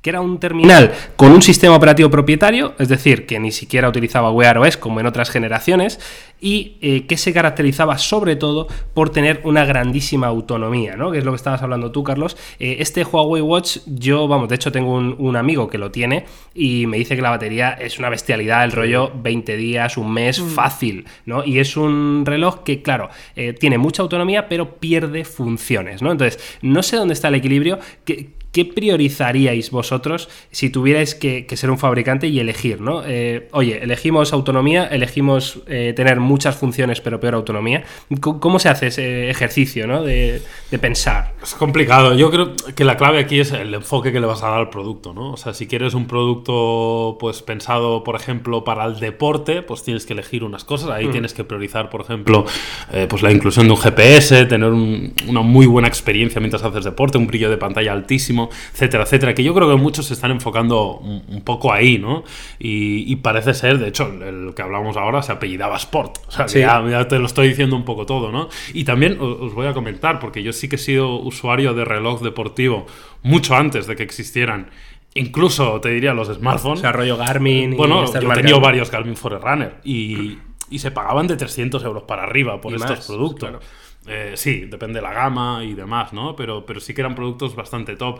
[0.08, 4.32] que era un terminal con un sistema operativo propietario, es decir, que ni siquiera utilizaba
[4.32, 6.00] Wear OS como en otras generaciones,
[6.40, 11.12] y eh, que se caracterizaba sobre todo por tener una grandísima autonomía, ¿no?
[11.12, 12.38] Que es lo que estabas hablando tú, Carlos.
[12.60, 16.26] Eh, este Huawei Watch, yo, vamos, de hecho tengo un, un amigo que lo tiene
[16.54, 20.40] y me dice que la batería es una bestialidad, el rollo 20 días, un mes,
[20.40, 21.44] fácil, ¿no?
[21.44, 26.12] Y es un reloj que, claro, eh, tiene mucha autonomía, pero pierde funciones, ¿no?
[26.12, 27.80] Entonces, no sé dónde está el equilibrio.
[28.06, 33.04] que ¿Qué priorizaríais vosotros si tuvierais que, que ser un fabricante y elegir, ¿no?
[33.06, 37.84] Eh, oye, elegimos autonomía, elegimos eh, tener muchas funciones pero peor autonomía.
[38.20, 40.02] ¿Cómo, cómo se hace ese ejercicio, ¿no?
[40.02, 40.42] De,
[40.72, 41.34] de pensar.
[41.44, 42.16] Es complicado.
[42.16, 44.70] Yo creo que la clave aquí es el enfoque que le vas a dar al
[44.72, 45.34] producto, ¿no?
[45.34, 50.08] O sea, si quieres un producto, pues pensado, por ejemplo, para el deporte, pues tienes
[50.08, 50.90] que elegir unas cosas.
[50.90, 52.46] Ahí tienes que priorizar, por ejemplo,
[52.92, 56.86] eh, pues la inclusión de un GPS, tener un- una muy buena experiencia mientras haces
[56.86, 59.34] deporte, un brillo de pantalla altísimo, etcétera, etcétera.
[59.34, 62.24] Que yo creo que muchos se están enfocando un, un poco ahí, ¿no?
[62.60, 66.18] Y, y parece ser, de hecho, el, que hablamos ahora se apellidaba Sport.
[66.28, 68.50] O sea, que ya, ya te lo estoy diciendo un poco todo, ¿no?
[68.74, 71.86] Y también o- os voy a comentar, porque yo sí que he sido usuario de
[71.86, 72.86] reloj deportivo
[73.24, 74.70] mucho antes de que existieran.
[75.14, 76.80] Incluso te diría los O smartphones.
[76.82, 80.38] sea, rollo Garmin y bueno, estas yo he tenido varios Garmin Forerunner y,
[80.70, 83.50] y se pagaban de 300 euros para arriba por Y estos más, productos.
[83.50, 83.60] claro.
[84.08, 86.36] Eh, sí, depende de la gama y demás, ¿no?
[86.36, 88.20] Pero, pero sí que eran productos bastante top.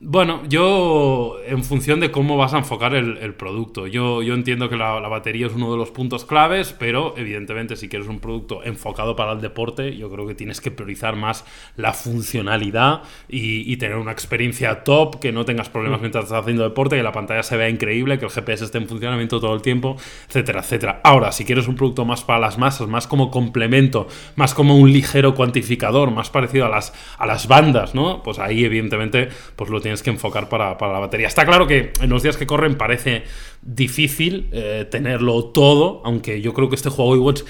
[0.00, 4.68] Bueno, yo en función de cómo vas a enfocar el, el producto, yo, yo entiendo
[4.68, 8.18] que la, la batería es uno de los puntos claves, pero evidentemente si quieres un
[8.18, 11.44] producto enfocado para el deporte, yo creo que tienes que priorizar más
[11.76, 16.64] la funcionalidad y, y tener una experiencia top, que no tengas problemas mientras estás haciendo
[16.64, 19.62] deporte, que la pantalla se vea increíble, que el GPS esté en funcionamiento todo el
[19.62, 19.96] tiempo,
[20.28, 21.00] etcétera, etcétera.
[21.04, 24.92] Ahora, si quieres un producto más para las masas, más como complemento, más como un
[24.92, 28.22] ligero cuantificador, más parecido a las, a las bandas, ¿no?
[28.22, 31.28] Pues ahí evidentemente pues lo tienes que enfocar para, para la batería.
[31.28, 33.22] Está claro que en los días que corren parece
[33.60, 37.42] difícil eh, tenerlo todo, aunque yo creo que este Huawei Watch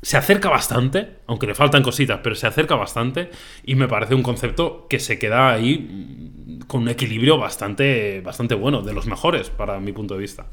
[0.00, 3.30] se acerca bastante, aunque le faltan cositas, pero se acerca bastante
[3.64, 8.54] y me parece un concepto que se queda ahí mm, con un equilibrio bastante, bastante
[8.54, 10.46] bueno, de los mejores para mi punto de vista.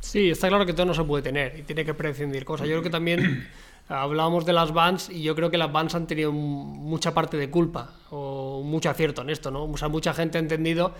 [0.00, 2.66] Sí, está claro que todo no se puede tener y tiene que prescindir cosas.
[2.66, 3.46] Yo creo que también
[3.90, 7.50] hablábamos de las bands y yo creo que las bands han tenido mucha parte de
[7.50, 9.64] culpa o mucho acierto en esto, ¿no?
[9.64, 10.94] O sea, mucha gente ha entendido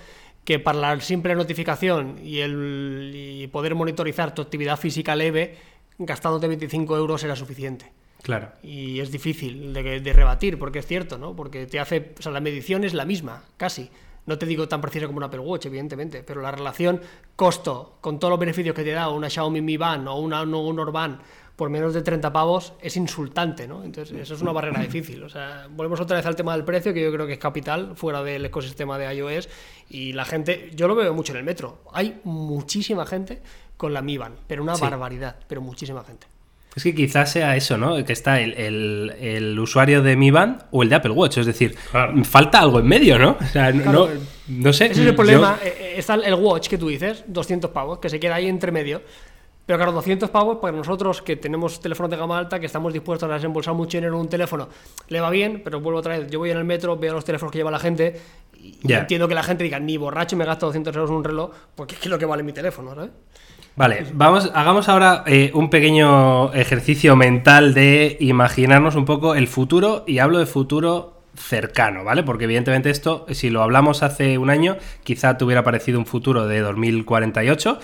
[0.44, 5.57] que para la simple notificación y, el, y poder monitorizar tu actividad física leve,
[5.98, 7.92] gastándote 25 euros era suficiente.
[8.22, 8.50] Claro.
[8.62, 11.35] Y es difícil de, de rebatir, porque es cierto, ¿no?
[11.35, 12.14] Porque te hace.
[12.18, 13.88] O sea, la medición es la misma, casi.
[14.26, 17.00] No te digo tan precisa como un Apple Watch, evidentemente, pero la relación
[17.37, 20.61] costo con todos los beneficios que te da una Xiaomi Mi Band o una no,
[20.61, 21.20] un Orban
[21.61, 23.85] por menos de 30 pavos es insultante, ¿no?
[23.85, 25.23] Entonces, eso es una barrera difícil.
[25.23, 27.92] O sea, volvemos otra vez al tema del precio, que yo creo que es capital
[27.96, 29.51] fuera del ecosistema de iOS.
[29.90, 31.83] Y la gente, yo lo veo mucho en el metro.
[31.92, 33.42] Hay muchísima gente
[33.77, 34.81] con la Mi Band, pero una Sí.
[34.81, 36.27] barbaridad, pero muchísima gente.
[36.75, 38.03] Es que quizás sea eso, ¿no?
[38.05, 41.37] Que está el, el- el usuario de Mi Band o el de Apple Watch.
[41.38, 42.25] Es decir, Claro.
[42.25, 43.37] falta algo en medio, ¿no?
[43.38, 44.09] O sea, no, Claro.
[44.49, 44.87] no, no sé.
[44.87, 45.59] Ese es el problema.
[45.62, 48.73] eh, eh, Está el Watch que tú dices, 200 pavos, que se queda ahí entre
[48.73, 49.03] medio.
[49.71, 53.31] Pero claro, 200 pavos para nosotros que tenemos teléfonos de gama alta, que estamos dispuestos
[53.31, 54.69] a desembolsar mucho dinero en un teléfono,
[55.07, 56.29] le va bien, pero vuelvo otra vez.
[56.29, 58.21] Yo voy en el metro, veo los teléfonos que lleva la gente
[58.53, 61.53] y entiendo que la gente diga, ni borracho me gasto 200 euros en un reloj,
[61.77, 63.11] porque es que es lo que vale mi teléfono, ¿sabes?
[63.77, 70.03] Vale, vamos, hagamos ahora eh, un pequeño ejercicio mental de imaginarnos un poco el futuro,
[70.05, 72.23] y hablo de futuro cercano, ¿vale?
[72.23, 76.47] Porque evidentemente esto, si lo hablamos hace un año, quizá te hubiera parecido un futuro
[76.47, 77.79] de 2048.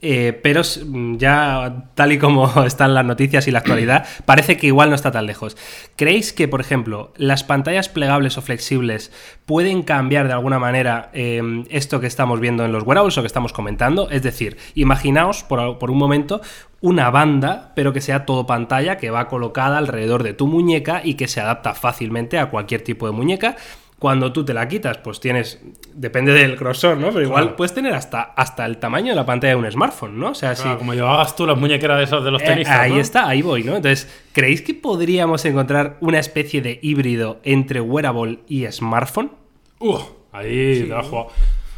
[0.00, 4.68] Eh, pero mm, ya tal y como están las noticias y la actualidad, parece que
[4.68, 5.56] igual no está tan lejos.
[5.96, 9.12] ¿Creéis que, por ejemplo, las pantallas plegables o flexibles
[9.46, 13.26] pueden cambiar de alguna manera eh, esto que estamos viendo en los wearables o que
[13.26, 14.08] estamos comentando?
[14.10, 16.40] Es decir, imaginaos por, por un momento
[16.80, 21.14] una banda, pero que sea todo pantalla, que va colocada alrededor de tu muñeca y
[21.14, 23.56] que se adapta fácilmente a cualquier tipo de muñeca.
[23.98, 25.60] Cuando tú te la quitas, pues tienes,
[25.92, 27.08] depende del grosor, ¿no?
[27.08, 27.56] Pero igual Claro.
[27.56, 30.30] puedes tener hasta, hasta el tamaño de la pantalla de un smartphone, ¿no?
[30.30, 32.78] O sea, Claro, si, Como llevabas tú las muñequeras de esos de los eh, tenistas.
[32.78, 33.00] ahí ¿no?
[33.00, 33.74] está, ahí voy, ¿no?
[33.74, 39.32] Entonces, ¿creéis que podríamos encontrar una especie de híbrido entre wearable y smartphone?
[39.80, 39.98] Uh,
[40.30, 41.28] ahí te la has jugado.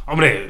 [0.05, 0.49] Hombre,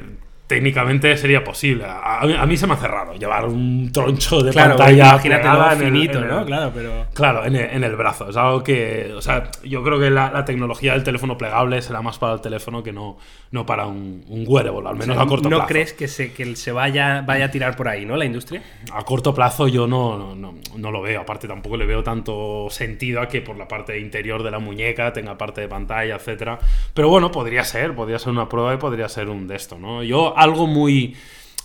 [0.52, 1.86] técnicamente sería posible.
[1.86, 5.82] A, a mí- se me hace raro llevar un troncho de Claro, pantalla lo en
[5.82, 6.46] el- finito, en el- ¿no?
[6.46, 7.06] Claro, pero...
[7.14, 8.30] Claro, en el, en el brazo.
[8.30, 9.14] Es algo que.
[9.16, 12.42] O sea, yo creo que la, la tecnología del teléfono plegable será más para el
[12.42, 13.18] teléfono que no,
[13.52, 15.68] no para un, un wearable, al menos a corto ¿No plazo.
[15.70, 18.18] crees que se, que se vaya, vaya a tirar por ahí, ¿no?
[18.18, 18.62] La industria.
[18.92, 21.22] A corto plazo yo no, no, no, no lo veo.
[21.22, 25.14] Aparte, tampoco le veo tanto sentido a que por la parte interior de la muñeca
[25.14, 26.60] tenga parte de pantalla, etcétera.
[26.94, 30.04] Pero bueno, podría ser, podría ser una prueba y podría ser un de esto, ¿no?
[30.04, 31.16] Yo algo muy.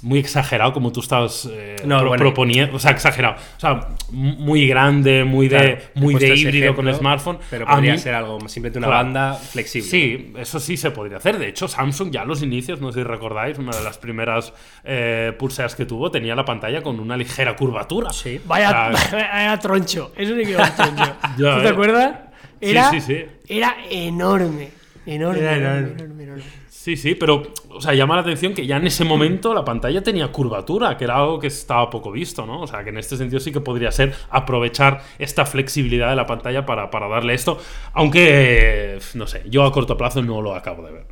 [0.02, 2.76] Muy exagerado, como tú estás eh, No, pro- bueno, proponiendo.
[2.76, 3.36] O sea, exagerado.
[3.56, 7.38] O sea, muy grande, muy de, Claro, muy de híbrido con ejemplo, smartphone.
[7.50, 9.04] Pero podría mí- ser algo simplemente una Claro.
[9.04, 9.88] banda flexible.
[9.90, 11.38] Sí, eso sí se podría hacer.
[11.38, 14.52] De hecho, Samsung ya a los inicios, no sé si recordáis, una de las primeras
[14.84, 18.12] eh, pulseras que tuvo tenía la pantalla con una ligera curvatura.
[18.12, 18.38] Sí.
[18.44, 21.16] Vaya, O sea, vaya troncho, eso sí que era un troncho.
[21.38, 22.16] Ya, ¿Tú te acuerdas?
[22.60, 23.24] Sí, Era, sí, sí.
[23.48, 24.68] era enorme.
[25.06, 26.02] Enorme, Era enorme, enorme.
[26.02, 26.42] enorme, enorme.
[26.86, 30.04] Sí, sí, pero, o sea, llama la atención que ya en ese momento la pantalla
[30.04, 32.60] tenía curvatura, que era algo que estaba poco visto, ¿no?
[32.60, 36.26] O sea, que en este sentido sí que podría ser aprovechar esta flexibilidad de la
[36.26, 37.58] pantalla para, para darle esto,
[37.92, 41.06] aunque, no sé, yo a corto plazo no lo acabo de ver.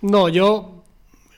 [0.00, 0.82] No, yo.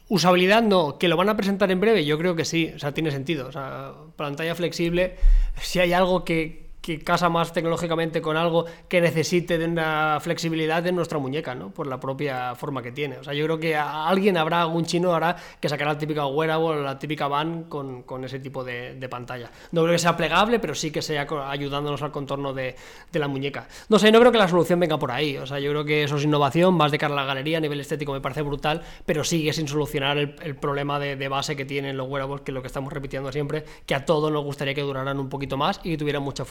[0.08, 2.94] Usabilidad no, que lo van a presentar en breve, yo creo que sí, o sea,
[2.94, 3.46] tiene sentido.
[3.46, 5.16] O sea, pantalla flexible,
[5.60, 10.82] si hay algo que, que casa más tecnológicamente con algo que necesite de una flexibilidad
[10.82, 11.70] de nuestra muñeca, ¿no?
[11.70, 13.18] Por la propia forma que tiene.
[13.18, 16.26] O sea, yo creo que a alguien habrá, algún chino habrá que sacará la típica
[16.26, 19.50] wearable, la típica van con, con ese tipo de, de pantalla.
[19.72, 22.74] No creo que sea plegable, pero sí que sea ayudándonos al contorno de,
[23.12, 23.68] de la muñeca.
[23.88, 25.36] No sé, no creo que la solución venga por ahí.
[25.36, 27.60] O sea, yo creo que eso es innovación, más de cara a la galería, a
[27.60, 31.56] nivel estético me parece brutal, pero sigue sin solucionar el, el problema de, de base
[31.56, 34.44] que tienen los wearables, que es lo que estamos repitiendo siempre, que a todos nos
[34.44, 36.48] gustaría que duraran un poquito más y que tuvieran muchas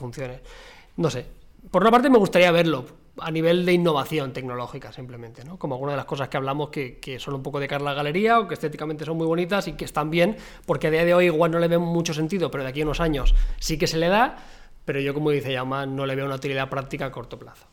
[0.98, 1.26] No sé.
[1.72, 2.86] Por una parte me gustaría verlo
[3.22, 5.58] a nivel de innovación tecnológica simplemente, ¿no?
[5.58, 7.86] Como alguna de las cosas que hablamos que, que son un poco de cara a
[7.86, 11.06] la galería o que estéticamente son muy bonitas y que están bien, porque a día
[11.06, 13.78] de hoy igual no le veo mucho sentido, pero de aquí a unos años sí
[13.78, 14.38] que se le da,
[14.86, 17.66] pero yo como dice Yama no le veo una utilidad práctica a corto plazo.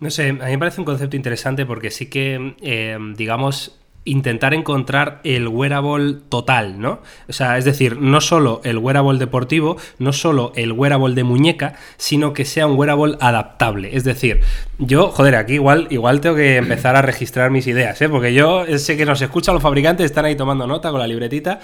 [0.00, 4.54] No sé, a mí me parece un concepto interesante porque sí que, eh, digamos, intentar
[4.54, 7.00] encontrar el wearable total, ¿no?
[7.28, 11.74] O sea, es decir, no solo el wearable deportivo, no solo el wearable de muñeca,
[11.96, 13.96] sino que sea un wearable adaptable.
[13.96, 14.40] Es decir,
[14.78, 18.08] yo, joder, aquí igual, igual tengo que empezar a registrar mis ideas, ¿eh?
[18.08, 21.60] Porque yo sé que nos escuchan los fabricantes, están ahí tomando nota con la libretita.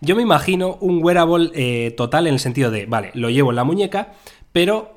[0.00, 3.56] Yo me imagino un wearable eh, total en el sentido de, vale, lo llevo en
[3.56, 4.12] la muñeca,
[4.52, 4.93] pero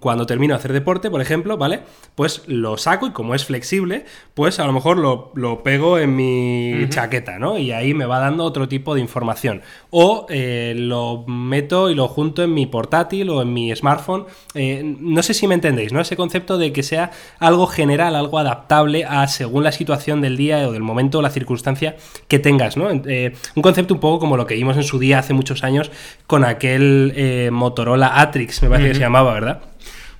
[0.00, 1.80] cuando termino de hacer deporte, por ejemplo, ¿vale?
[2.14, 6.16] Pues lo saco y como es flexible, pues a lo mejor lo, lo pego en
[6.16, 7.58] mi chaqueta, ¿no?
[7.58, 9.60] Y ahí me va dando otro tipo de información.
[9.90, 14.24] O eh, lo meto y lo junto en mi portátil o en mi smartphone.
[14.54, 16.00] Eh, no sé si me entendéis, ¿no?
[16.00, 20.66] Ese concepto de que sea algo general, algo adaptable a según la situación del día
[20.66, 22.90] o del momento o la circunstancia que tengas, ¿no?
[22.90, 25.90] Eh, un concepto un poco como lo que vimos en su día hace muchos años
[26.26, 29.57] con aquel Motorola Atrix, me parece que se llamaba, ¿verdad?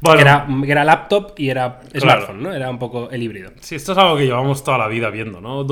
[0.01, 0.21] Bueno.
[0.21, 2.01] Era, era laptop y era Claro.
[2.01, 2.53] smartphone, ¿no?
[2.53, 3.51] Era un poco el híbrido.
[3.61, 5.67] Sí, esto es algo que llevamos toda la vida viendo, ¿no?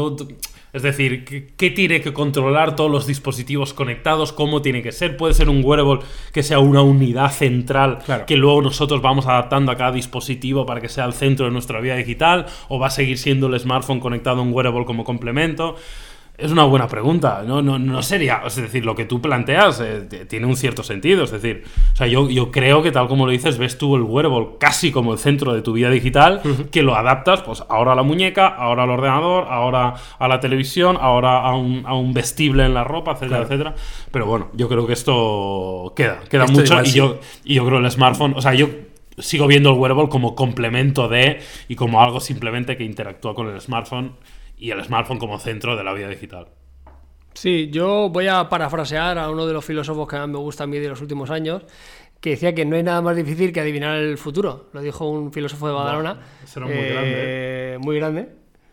[0.73, 4.33] Es decir, ¿qué, qué tiene que controlar todos los dispositivos conectados?
[4.35, 5.17] ¿Cómo tiene que ser?
[5.17, 6.01] Puede ser un wearable
[6.35, 8.27] que sea una unidad central Claro.
[8.27, 11.81] que luego nosotros vamos adaptando a cada dispositivo para que sea el centro de nuestra
[11.81, 15.77] vida digital, o va a seguir siendo el smartphone conectado a un wearable como complemento.
[16.39, 17.43] Es una buena pregunta.
[17.47, 18.43] No, no, no sería.
[18.47, 21.25] Es decir, lo que tú planteas eh, tiene un cierto sentido.
[21.25, 24.03] Es decir, o sea, yo, yo creo que tal como lo dices, ves tú el
[24.03, 27.95] wearable casi como el centro de tu vida digital, que lo adaptas, pues ahora a
[27.95, 32.67] la muñeca, ahora al ordenador, ahora a la televisión, ahora a un, a un vestible
[32.67, 33.75] en la ropa, etcétera, etcétera.
[34.11, 36.73] Pero bueno, yo creo que esto queda, queda Esto mucho.
[36.73, 36.99] igual Y sí.
[36.99, 38.69] yo, y yo creo el smartphone, o sea, yo
[39.19, 43.59] sigo viendo el wearable como complemento de y como algo simplemente que interactúa con el
[43.61, 44.13] smartphone
[44.57, 46.49] y el smartphone como centro de la vida digital.
[47.35, 50.67] Sí, yo voy a parafrasear a uno de los filósofos que más me gusta a
[50.67, 51.63] mí de los últimos años,
[52.21, 54.71] que decía que no hay nada más difícil que adivinar el futuro.
[54.73, 56.19] Lo dijo un filósofo de Badalona.
[56.43, 58.29] ese era muy grande, eh, Muy grande.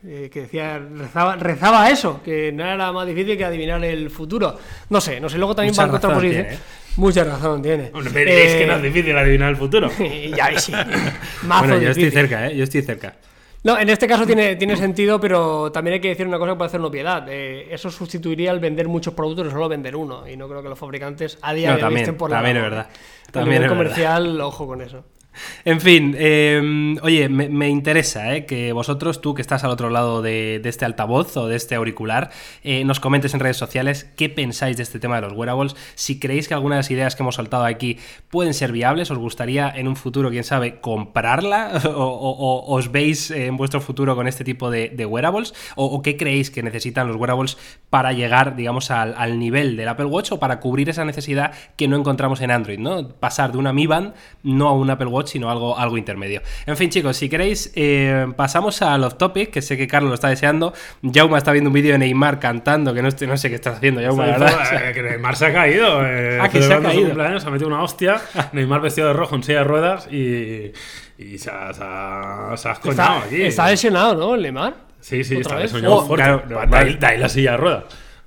[0.06, 4.10] eh, que decía, rezaba, rezaba eso, que no era nada más difícil que adivinar el
[4.10, 4.58] futuro.
[4.90, 6.44] No sé, no sé, luego también Mucha va en contraposición.
[6.46, 7.92] razón tiene, Mucha razón tiene.
[8.14, 9.92] Pero es que Eh, no es difícil adivinar el futuro.
[10.38, 10.72] ya ves, sí.
[11.44, 12.56] Mazo Bueno, yo estoy cerca, ¿eh?
[12.56, 13.16] Yo estoy cerca.
[13.64, 16.58] No, en este caso tiene, tiene sentido, pero también hay que decir una cosa que
[16.58, 17.26] puede ser una.
[17.30, 20.28] Eh, eso sustituiría el vender muchos productos y solo vender uno.
[20.28, 22.58] Y no creo que los fabricantes a día No, de hoy estén por la también
[22.58, 22.90] es verdad.
[23.32, 23.76] También es verdad.
[23.78, 25.06] comercial, ojo con eso.
[25.66, 30.22] En fin, eh, oye, me, interesa eh, que vosotros, tú que estás al otro lado
[30.22, 32.32] de, este altavoz o de este auricular,
[32.64, 36.20] eh, nos comentes en redes sociales qué pensáis de este tema de los wearables, si
[36.20, 37.98] creéis que algunas de las ideas que hemos soltado aquí
[38.30, 43.58] pueden ser viables, os gustaría en un futuro, quién sabe, comprarla o, os veis en
[43.58, 47.58] vuestro futuro con este tipo de, wearables, o, o qué creéis que necesitan los wearables
[47.90, 51.88] para llegar, digamos, al, al nivel del Apple Watch o para cubrir esa necesidad que
[51.88, 53.10] no encontramos en Android, ¿no?
[53.10, 54.14] Pasar de una Mi Band
[54.44, 56.42] no a un Apple Watch, sino algo, algo intermedio.
[56.66, 60.16] En fin, chicos, si queréis, eh, pasamos a Love Topic, que sé que Carlos lo
[60.16, 60.74] está deseando.
[61.14, 63.78] Jauma está viendo un vídeo de Neymar cantando, que no, estoy- no sé qué estás
[63.78, 64.90] haciendo, Jauma, la verdad.
[64.90, 66.06] Eh, que Neymar se ha caído.
[66.06, 67.06] eh, Ah, que se ha caído.
[67.06, 68.20] cumpleaños, se ha metido una hostia.
[68.54, 70.72] Neymar vestido de rojo en silla de ruedas y,
[71.18, 73.42] y se ha, se ha, se ha escoñado Está, aquí.
[73.44, 74.74] está lesionado, ¿no, Neymar?
[75.00, 77.84] Sí, sí, ¿Otra está lesionado Oh, claro, ahí, de ahí la silla de ruedas.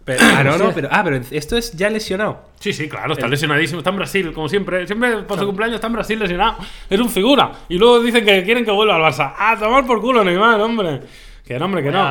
[0.07, 2.45] Pero- ah, no, no, pero, ah, pero esto es ya lesionado.
[2.61, 3.81] Sí, sí, claro, está lesionadísimo.
[3.81, 4.87] Está en Brasil, como siempre.
[4.87, 6.57] Siempre por su cumpleaños está en Brasil lesionado.
[6.89, 7.51] Es un figura.
[7.69, 9.35] Y luego dicen que quieren que vuelva al Barça.
[9.37, 11.01] ¡Ah, tomar por culo, Neymar, hombre!
[11.45, 12.03] Que no, hombre, que no.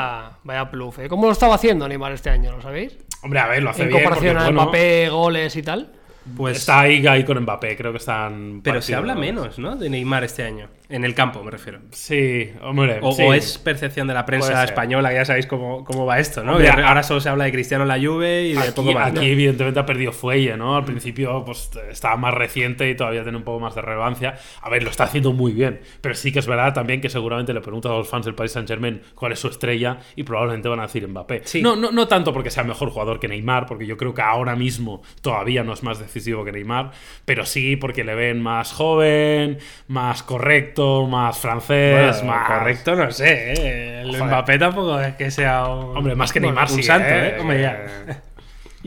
[0.43, 0.99] Vaya, bluff.
[0.99, 1.07] ¿eh?
[1.09, 2.51] ¿Cómo lo estaba haciendo Neymar este año?
[2.51, 2.97] ¿Lo sabéis?
[3.23, 4.03] Hombre, a ver, lo hace En bien.
[4.03, 5.91] comparación porque, a Mbappé, goles y tal.
[6.35, 8.61] Pues, Está ahí, ahí con Mbappé, creo que están.
[8.63, 9.75] pero se habla menos, ¿no?
[9.75, 10.67] De Neymar este año.
[10.89, 11.79] En el campo, me refiero.
[11.91, 12.99] Sí, hombre.
[13.01, 13.23] O, sí.
[13.23, 16.53] o es percepción de la prensa española, que ya sabéis cómo, cómo va esto, ¿no?
[16.53, 18.89] Hombre, Que a- ahora solo se habla de Cristiano en la Juve y de poco
[18.89, 19.13] Aquí, más.
[19.13, 19.19] ¿no?
[19.21, 20.75] aquí, evidentemente, ha perdido fuelle, ¿no?
[20.75, 24.36] Al principio, pues estaba más reciente y todavía tiene un poco más de relevancia.
[24.61, 25.79] A ver, lo está haciendo muy bien.
[26.01, 28.51] Pero sí que es verdad también que seguramente le preguntas a los fans del Paris
[28.51, 31.41] Saint-Germain cuál es su estrella y probablemente van a decir Mbappé.
[31.45, 31.61] Sí.
[31.61, 34.55] No, no, no tanto porque sea mejor jugador que Neymar, porque yo creo que ahora
[34.55, 36.91] mismo todavía no es más decisivo que Neymar,
[37.25, 39.57] pero sí porque le ven más joven,
[39.88, 40.74] más correcto,
[41.07, 42.47] más francés, Bueno, más.
[42.47, 44.01] correcto, no sé, ¿eh?
[44.01, 44.23] El Joder.
[44.26, 45.97] Mbappé tampoco es que sea un.
[45.97, 47.28] Hombre, más que Bueno, Neymar un sí, santo, ¿eh?
[47.30, 47.38] ¿eh?
[47.39, 47.86] Hombre, ya.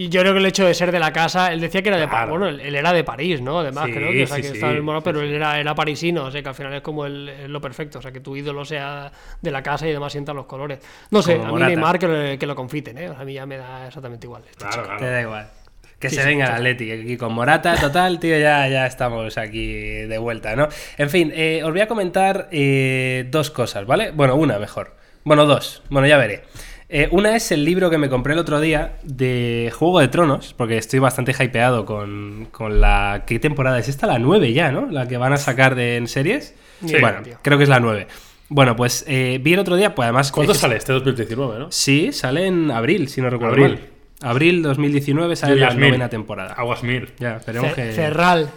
[0.00, 1.98] Y yo creo que el hecho de ser de la casa, él decía que era
[1.98, 2.28] de Claro.
[2.38, 2.38] París.
[2.54, 3.58] Bueno, él, era de París, ¿no?
[3.58, 5.26] Además, Sí, creo que, o sea, sí, que sí, estaba en el mono, pero sí.
[5.26, 7.98] él era, era parisino, o sea, que al final es como el, es lo perfecto,
[7.98, 9.10] o sea, que tu ídolo sea
[9.42, 10.78] de la casa y además sientan los colores.
[11.10, 11.66] No sé, Como a mí.
[11.66, 13.10] Neymar que, lo- que lo confiten, ¿eh?
[13.10, 14.42] O sea, a mí ya me da exactamente igual.
[14.48, 14.84] este Claro, chico.
[14.84, 15.00] claro.
[15.00, 15.50] Te da igual.
[15.98, 16.52] Que Sí, se sí, venga el.
[16.52, 20.68] Atleti, aquí con Morata, total, tío, ya, ya estamos aquí de vuelta, ¿no?
[20.96, 24.12] En fin, eh, os voy a comentar eh, dos cosas, ¿vale?
[24.12, 24.94] Bueno, una mejor.
[25.24, 25.82] Bueno, dos.
[25.90, 26.42] Bueno, ya veré.
[26.90, 30.54] Eh, una es el libro que me compré el otro día de Juego de Tronos,
[30.56, 33.24] porque estoy bastante hypeado con, con la...
[33.26, 34.06] ¿Qué temporada es esta?
[34.06, 34.86] La 9 ya, ¿no?
[34.90, 36.54] La que van a sacar de, en series.
[36.86, 36.94] Sí.
[37.00, 37.38] Bueno, tío.
[37.42, 38.06] creo que es la 9.
[38.48, 40.32] Bueno, pues eh, vi el otro día, pues además...
[40.32, 41.72] ¿Cuándo es sale este 2019, no?
[41.72, 43.72] Sí, sale en abril, si no recuerdo Abril.
[43.74, 43.97] mal.
[44.22, 45.88] Abril 2019 sale Julius la Mil.
[45.90, 46.52] novena temporada.
[46.54, 47.10] Aguas Mil.
[47.18, 47.92] Ya, esperemos que.
[47.92, 48.50] Cerral.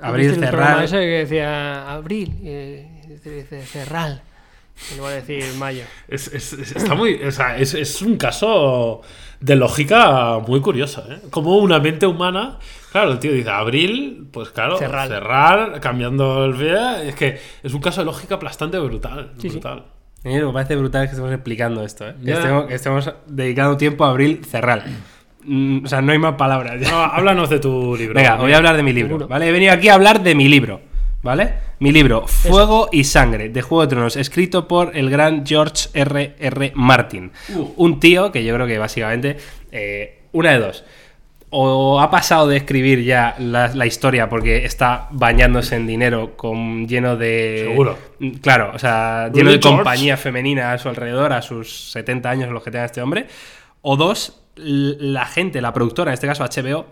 [0.00, 0.84] Abril, ¿Viste el programa Cerral.
[0.84, 4.22] ese que decía Abril, eh, dice Cerral.
[4.92, 5.84] Y luego decir Mayo.
[6.08, 9.02] Es, es- es- está muy, o sea, es, es un caso
[9.38, 11.20] de lógica muy curioso, ¿eh?
[11.30, 12.58] Como una mente humana.
[12.90, 15.08] Claro, el tío dice abril, pues claro, Cerral.
[15.08, 17.02] cerrar, cambiando el día.
[17.04, 19.30] Es que es un caso de lógica bastante brutal.
[19.38, 19.48] Sí, sí.
[19.50, 19.84] brutal.
[20.24, 22.14] Me parece brutal que estemos explicando esto, ¿eh?
[22.24, 24.84] Que estemos, que estemos dedicando tiempo a Abril Cerral.
[25.44, 26.80] Mm, o sea, no hay más palabras.
[26.80, 28.14] No, háblanos de tu libro.
[28.14, 29.28] Venga, voy a hablar de mi libro, Seguro.
[29.28, 29.48] ¿vale?
[29.48, 30.80] He venido aquí a hablar de mi libro,
[31.22, 31.54] ¿vale?
[31.80, 36.36] Mi libro, Fuego y Sangre, de Juego de Tronos, escrito por el gran George R.
[36.38, 36.72] R.
[36.76, 37.32] Martin.
[37.76, 39.36] Un tío que yo creo que básicamente,
[39.72, 40.84] eh, una de dos.
[41.54, 46.88] O ha pasado de escribir ya la, la historia porque está bañándose en dinero con
[46.88, 47.66] lleno de...
[47.68, 47.98] Seguro.
[48.40, 49.76] Claro, o sea, lleno de George.
[49.76, 53.26] compañía femenina a su alrededor, a sus 70 años los que tenga este hombre.
[53.82, 56.86] O dos, la gente, la productora, en este caso HBO,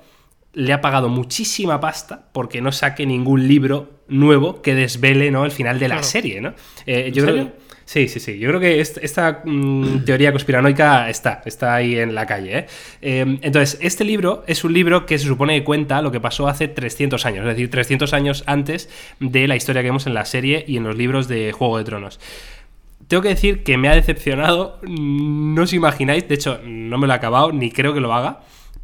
[0.52, 5.46] le ha pagado muchísima pasta porque no saque ningún libro nuevo que desvele ¿no?
[5.46, 6.06] el final de la Claro.
[6.06, 6.52] serie, ¿no?
[6.84, 7.52] Eh, yo ¿En creo serio?
[7.52, 8.38] que- Sí, sí, sí.
[8.38, 12.56] Yo creo que est- esta mm, teoría conspiranoica está, está ahí en la calle.
[12.58, 12.66] ¿eh?
[13.02, 16.46] Eh, entonces, este libro es un libro que se supone que cuenta lo que pasó
[16.46, 18.88] hace 300 años, es decir, 300 años antes
[19.18, 21.84] de la historia que vemos en la serie y en los libros de Juego de
[21.84, 22.20] Tronos.
[23.08, 27.08] Tengo que decir que me ha decepcionado, mm, no os imagináis, de hecho, no me
[27.08, 28.38] lo he acabado, ni creo que lo haga.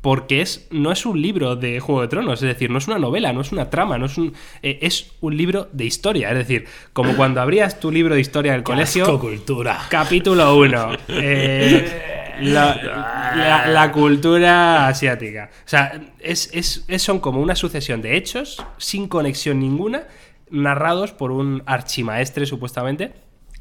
[0.06, 3.00] Porque es, no es un libro de Juego de Tronos, es decir, no es una
[3.00, 4.34] novela, no es una trama, no es un.
[4.62, 6.30] eh, es un libro de historia.
[6.30, 9.02] Es decir, como cuando abrías tu libro de historia del colegio.
[9.02, 9.80] Asco cultura.
[9.90, 10.90] Capítulo 1.
[12.40, 15.50] la, la- la cultura asiática.
[15.52, 20.04] O sea, es, es- es- son como una sucesión de hechos sin conexión ninguna,
[20.50, 23.12] narrados por un archimaestre, supuestamente.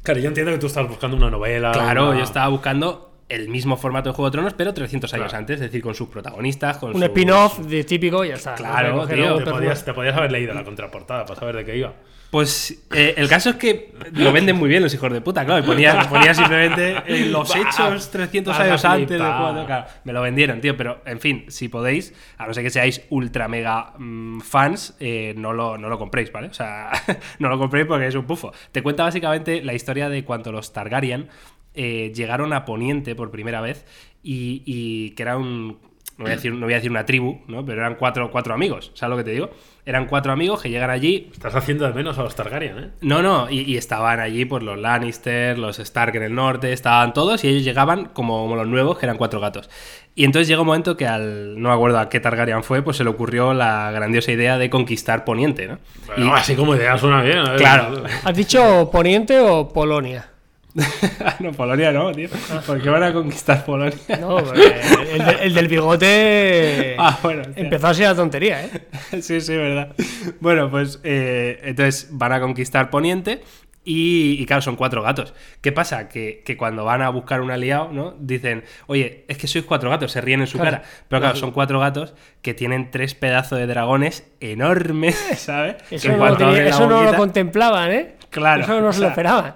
[0.04, 1.72] Claro, yo entiendo que tú estás buscando una novela.
[1.72, 5.24] Claro, una- yo estaba buscando el mismo formato de Juego de Tronos, pero 300 años
[5.28, 5.38] Claro.
[5.38, 8.54] antes, es decir, con sus protagonistas, con Un sus- spin-off de típico y ya está.
[8.54, 11.76] Claro, No tío, Te podías, te podías haber leído la contraportada para saber de qué
[11.76, 11.92] iba.
[12.30, 15.62] Pues eh, el caso es que lo venden muy bien los hijos de puta, claro.
[15.62, 19.40] y Ponía, ponía simplemente eh, los hechos 300 vas a años antes de flipar.
[19.40, 19.64] cuando.
[19.64, 20.76] Claro, me lo vendieron, tío.
[20.76, 25.34] Pero, en fin, si podéis, a no ser que seáis ultra mega mm, fans, eh,
[25.36, 26.48] no, lo, no lo compréis, ¿vale?
[26.48, 26.90] O sea,
[27.38, 28.52] no lo compréis porque es un pufo.
[28.72, 31.28] Te cuenta básicamente la historia de cuando los Targaryen
[31.76, 33.84] eh, llegaron a Poniente por primera vez
[34.22, 35.78] y, y que era un.
[36.18, 37.62] No voy, a decir, no voy a decir una tribu, ¿no?
[37.66, 39.50] Pero eran cuatro, cuatro amigos, ¿sabes lo que te digo?
[39.84, 42.90] Eran cuatro amigos que llegan allí, Estás haciendo de menos a los Targaryen, ¿eh?
[43.02, 47.12] no, no, y, y estaban allí pues los Lannister, los Stark en el norte, estaban
[47.12, 49.68] todos y ellos llegaban como, como los nuevos, que eran cuatro gatos.
[50.14, 52.96] Y entonces llegó un momento que al, no me acuerdo a qué Targaryen fue, pues
[52.96, 55.78] se le ocurrió la grandiosa idea de conquistar Poniente, ¿no?
[56.06, 57.40] Bueno, así como idea suena bien.
[57.40, 57.56] ¿eh?
[57.58, 58.04] Claro.
[58.24, 60.30] ¿Has dicho Poniente o Polonia?
[61.40, 62.28] no, Polonia no, tío.
[62.66, 63.96] ¿Por qué van a conquistar Polonia?
[64.20, 64.74] No, porque
[65.12, 67.62] el, de- el del bigote Ah, bueno, hostia.
[67.62, 68.70] empezó a ser la tontería, ¿eh?
[69.22, 69.94] sí, sí, verdad.
[70.40, 73.42] Bueno, pues eh, entonces van a conquistar Poniente
[73.84, 75.32] y, y claro, son cuatro gatos.
[75.60, 76.08] ¿Qué pasa?
[76.08, 78.16] Que, que cuando van a buscar un aliado, ¿no?
[78.18, 80.78] Dicen, oye, es que sois cuatro gatos, se ríen en su Claro.
[80.78, 80.88] cara.
[81.08, 85.76] Pero claro, son cuatro gatos que tienen tres pedazos de dragones enormes, ¿sabes?
[85.90, 88.16] Eso no, lo, tenía- eso no contemplaban, ¿eh?
[88.30, 89.54] Claro, Eso no o se lo esperaban.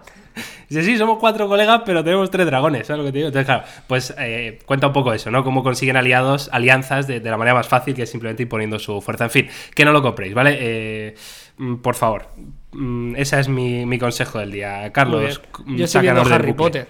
[0.68, 3.28] Dice, sí, somos cuatro colegas, pero tenemos tres dragones, ¿sabes lo que te digo?
[3.28, 5.42] Entonces, claro, pues eh, cuenta un poco eso, ¿no?
[5.44, 9.00] Cómo consiguen aliados, alianzas de, de la manera más fácil que es simplemente imponiendo su
[9.00, 9.24] fuerza.
[9.24, 10.56] En fin, que no lo compréis, ¿vale?
[10.60, 11.14] Eh,
[11.56, 12.26] mm, por favor.
[12.72, 14.92] Mm, ese es mi, mi consejo del día.
[14.92, 16.54] Carlos, mm, Yo estoy viendo Harry bucle.
[16.54, 16.88] Potter.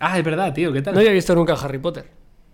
[0.00, 0.94] Ah, es verdad, tío, ¿qué tal?
[0.94, 2.04] No había visto nunca Harry Potter.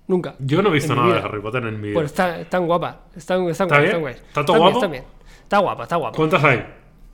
[0.07, 0.35] Nunca.
[0.39, 1.21] Yo no he visto nada de.
[1.21, 1.95] Harry Potter en mi vida.
[1.95, 3.03] Pues está, están guapa.
[3.17, 3.87] Están, están ¿Está guapas, bien?
[3.87, 4.17] están guays.
[4.29, 4.89] ¿Está todo guapo?
[4.89, 5.05] bien.
[5.43, 6.17] Está guapa, está guapa.
[6.17, 6.57] ¿Cuántas hay?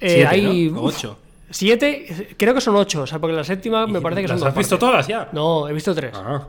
[0.01, 0.81] Eh, Siete, hay ¿no?
[0.81, 1.19] O uf, ocho.
[1.51, 4.41] Siete, creo que son ocho, o sea, porque la séptima me parece que son ¿Las
[4.41, 5.07] dos has visto partes.
[5.07, 5.29] todas ya?
[5.33, 6.13] No, he visto tres.
[6.15, 6.47] Ah.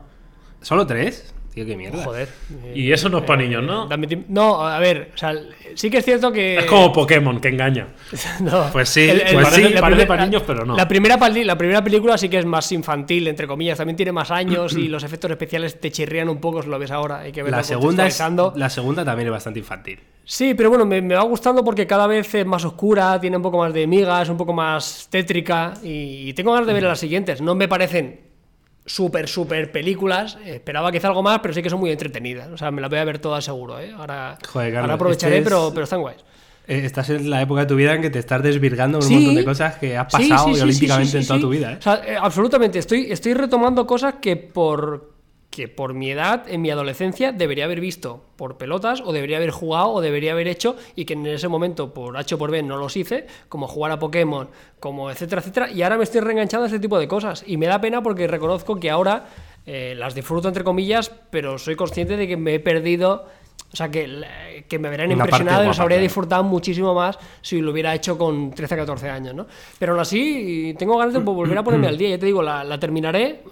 [0.60, 1.34] ¿Solo tres?
[1.52, 2.02] Tío, qué mierda.
[2.02, 2.28] Joder.
[2.64, 3.86] eh, Y eso no es para niños, ¿no?
[4.28, 5.34] no, a ver, o sea,
[5.74, 6.56] sí que es cierto que.
[6.56, 7.88] Es como Pokémon, que engaña.
[8.40, 8.70] No.
[8.72, 10.76] Pues sí, pues la sí, primer- parece para niños, pero no.
[10.76, 13.76] La primera, la primera película sí que es más infantil, entre comillas.
[13.76, 16.90] También tiene más años y los efectos especiales te chirrían un poco, si lo ves
[16.90, 17.18] ahora.
[17.20, 18.18] Hay que verlo La segunda, es,
[18.56, 20.00] la segunda también es bastante infantil.
[20.24, 23.42] Sí, pero bueno, me, me va gustando porque cada vez es más oscura, tiene un
[23.42, 26.98] poco más de migas, un poco más tétrica y, y tengo ganas de ver las
[27.00, 27.40] siguientes.
[27.42, 28.31] No me parecen
[28.86, 32.48] súper, súper películas, esperaba quizá algo más, pero sí que son muy entretenidas.
[32.48, 33.92] O sea, me las voy a ver todas seguro, ¿eh?
[33.96, 36.18] Ahora, Joder, Carlos, ahora aprovecharé, este es- pero, pero están guays.
[36.68, 39.12] Eh, Estás en la época de tu vida en que te estás desvirgando en un
[39.14, 41.72] montón de cosas que has pasado sí, sí, sí, olímpicamente en toda tu vida.
[41.72, 41.76] ¿eh?
[41.78, 42.78] O sea, eh, absolutamente.
[42.78, 45.11] Estoy, estoy retomando cosas que por,
[45.52, 49.50] que por mi edad, en mi adolescencia, debería haber visto por pelotas, o debería haber
[49.50, 52.62] jugado, o debería haber hecho, y que en ese momento, por H o por B,
[52.62, 54.48] no los hice, como jugar a Pokémon,
[54.80, 55.70] como etcétera, etcétera.
[55.70, 57.44] Y ahora me estoy reenganchando a este tipo de cosas.
[57.46, 59.26] Y me da pena porque reconozco que ahora
[59.66, 63.26] eh, las disfruto, entre comillas, pero soy consciente de que me he perdido.
[63.72, 64.28] O sea, que, la-
[64.68, 68.16] que me Una parte impresionado y los habría disfrutado muchísimo más si lo hubiera hecho
[68.18, 69.46] con 13 14 años, ¿no?
[69.78, 72.08] Pero aún así, tengo ganas de volver a ponerme al día.
[72.08, 73.42] Ya te digo, la, la terminaré.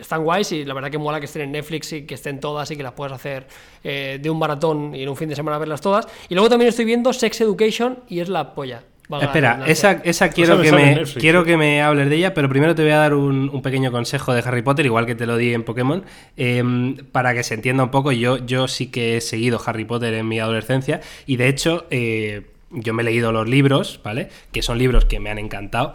[0.00, 2.70] Están guays y la verdad que mola que estén en Netflix y que estén todas
[2.70, 3.46] y que las puedas hacer
[3.82, 6.06] eh, de un maratón y en un fin de semana verlas todas.
[6.28, 8.82] Y luego también estoy viendo Sex Education y es la polla.
[9.20, 11.46] Espera, esa, esa quiero, que me, Netflix, quiero sí.
[11.46, 14.32] que me hables de ella, pero primero te voy a dar un, un pequeño consejo
[14.32, 16.04] de Harry Potter, igual que te lo di en Pokémon,
[16.38, 18.12] em, para que se entienda un poco.
[18.12, 22.46] Yo, yo sí que he seguido Harry Potter en mi adolescencia y de hecho eh,
[22.70, 24.28] yo me he leído los libros, ¿vale?
[24.52, 25.92] Que son libros que me han encantado.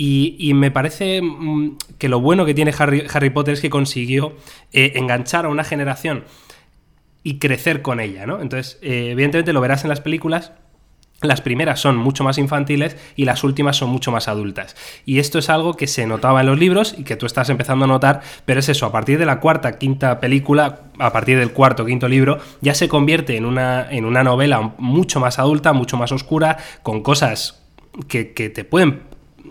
[0.00, 4.36] Y, me parece mm, que lo bueno que tiene Harry, Harry Potter es que consiguió
[4.72, 6.22] eh, enganchar a una generación
[7.24, 8.40] y crecer con ella, ¿no?
[8.40, 10.52] Entonces, eh, evidentemente lo verás en las películas.
[11.20, 14.76] Las primeras son mucho más infantiles y las últimas son mucho más adultas.
[15.04, 17.86] Y esto es algo que se notaba en los libros y que tú estás empezando
[17.86, 21.50] a notar, pero es eso, a partir de la cuarta, quinta película, a partir del
[21.50, 25.96] cuarto, quinto libro, ya se convierte en una, en una novela mucho más adulta, mucho
[25.96, 27.64] más oscura, con cosas
[28.06, 29.07] que, que te pueden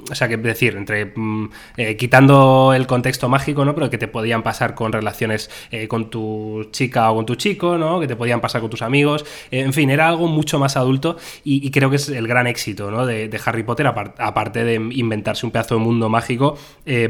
[0.10, 3.76] o sea, que decir, entre mm, eh, quitando el contexto mágico, ¿no?
[3.76, 7.78] Pero que te podían pasar con relaciones eh, con tu chica o con tu chico,
[7.78, 8.00] ¿no?
[8.00, 9.26] Que te podían pasar con tus amigos.
[9.52, 12.90] Eh, en fin, era algo mucho más adulto y, creo que es el gran éxito,
[12.92, 13.06] ¿no?
[13.06, 16.58] De, Harry Potter, apar- aparte de inventarse un pedazo de mundo mágico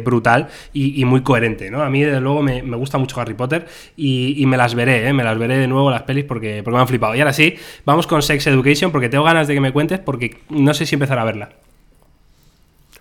[0.04, 1.82] brutal y, muy coherente, ¿no?
[1.82, 5.08] A mí, desde luego, me, me gusta mucho Harry Potter y, y me las veré,
[5.08, 5.14] ¿eh?
[5.14, 7.16] Me las veré de nuevo las pelis porque, porque me han flipado.
[7.16, 10.38] Y ahora sí, vamos con Sex Education porque tengo ganas de que me cuentes porque
[10.50, 11.50] no sé si empezar a verla.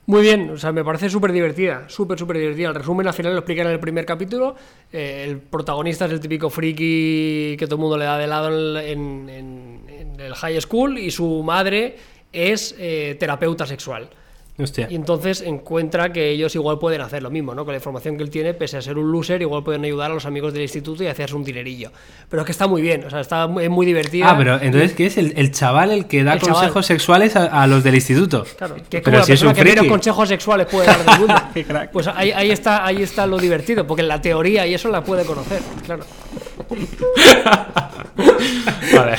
[0.08, 2.68] Muy bien, o sea, me parece súper divertida, súper, súper divertida.
[2.68, 4.54] El resumen al final lo explican en el primer capítulo.
[4.92, 8.78] Eh, el protagonista es el típico friki que todo el mundo le da de lado
[8.80, 11.96] en, en- el high school y su madre
[12.32, 14.08] es eh, terapeuta sexual.
[14.58, 14.86] Hostia.
[14.90, 17.64] Y entonces encuentra que ellos igual pueden hacer lo mismo, ¿no?
[17.64, 20.14] Con la información que él tiene, pese a ser un loser, igual pueden ayudar a
[20.14, 21.90] los amigos del instituto y hacerse un dinerillo.
[22.30, 24.30] Pero es que está muy bien, o sea, está muy, es muy divertida.
[24.30, 25.18] Ah, pero entonces, ¿qué es?
[25.18, 26.54] El, el chaval el que da El chaval.
[26.54, 28.46] consejos sexuales a, a los del instituto.
[28.56, 31.04] Claro, que es Pero como la si es un que menos consejos sexuales puede dar
[31.04, 31.34] del mundo.
[31.54, 31.90] Qué crack.
[31.90, 35.24] Pues ahí, ahí está, ahí está lo divertido, porque la teoría y eso la puede
[35.24, 36.04] conocer, claro.
[38.94, 39.16] Vale.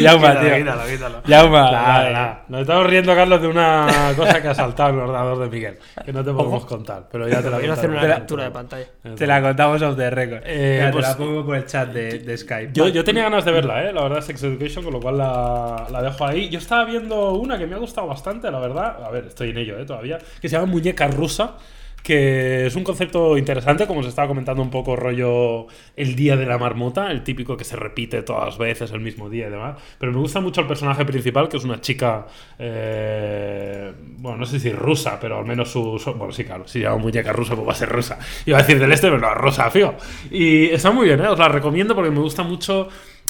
[0.00, 0.56] Yauma, tío.
[0.56, 1.22] quítalo, quítalo.
[1.26, 2.12] Yauma, Nada, vale.
[2.12, 2.44] nada.
[2.48, 5.78] Nos estamos riendo, Carlos, de una cosa que ha saltado en el ordenador de Miguel.
[6.04, 8.86] Que no te podemos contar, pero ya te la Quiero hacer una captura de pantalla.
[9.16, 10.42] Te la contamos off the record.
[10.46, 12.70] Eh, Mira, pues- te la pongo por el chat de, de Skype.
[12.72, 13.92] Yo, yo tenía ganas de verla, ¿eh?
[13.92, 16.48] la verdad, Sex Education, con lo cual la, la dejo ahí.
[16.48, 19.04] Yo estaba viendo una que me ha gustado bastante, la verdad.
[19.04, 19.84] A ver, estoy en ello ¿eh?
[19.84, 20.18] todavía.
[20.40, 21.52] Que se llama Muñeca Rusa.
[22.04, 26.44] Que es un concepto interesante, como os estaba comentando un poco rollo el día de
[26.44, 29.78] la marmota, el típico que se repite todas las veces el mismo día y demás.
[29.98, 32.26] Pero me gusta mucho el personaje principal, que es una chica,
[32.58, 36.98] eh, bueno, no sé si rusa, pero al menos su, bueno, sí, claro, si llama
[36.98, 38.18] muñeca rusa, pues va a ser rusa.
[38.44, 39.94] Iba a decir del este, pero no, rosa, fío.
[40.30, 41.28] Y está muy bien, ¿eh?
[41.28, 42.88] os la recomiendo porque me gusta mucho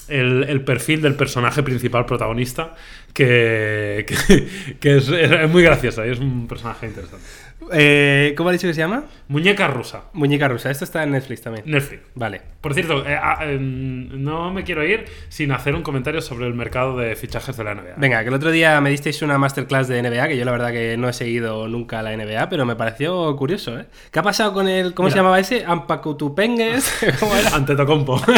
[0.09, 2.75] el, perfil del personaje principal protagonista,
[3.13, 7.25] que, que, que es, es muy gracioso y es un personaje interesante.
[7.73, 9.05] Eh, ¿Cómo ha dicho que se llama?
[9.29, 10.71] Muñeca rusa, Muñeca rusa.
[10.71, 11.65] Esto está en Netflix también.
[11.67, 12.03] Netflix.
[12.15, 12.41] Vale.
[12.61, 16.55] Por cierto, eh, ah, em, no me quiero ir sin hacer un comentario sobre el
[16.55, 17.95] mercado de fichajes de la NBA.
[17.97, 20.73] Venga, que el otro día me disteis una masterclass de NBA, que yo la verdad
[20.73, 23.87] que no he seguido nunca la NBA, pero me pareció curioso, ¿eh?
[24.11, 24.95] ¿Qué ha pasado con el.
[24.95, 25.65] ¿Cómo se llamaba ese?
[25.67, 26.93] Ampacutupengues.
[27.21, 27.51] ¿Cómo era?
[27.55, 28.21] Ante Tocompo.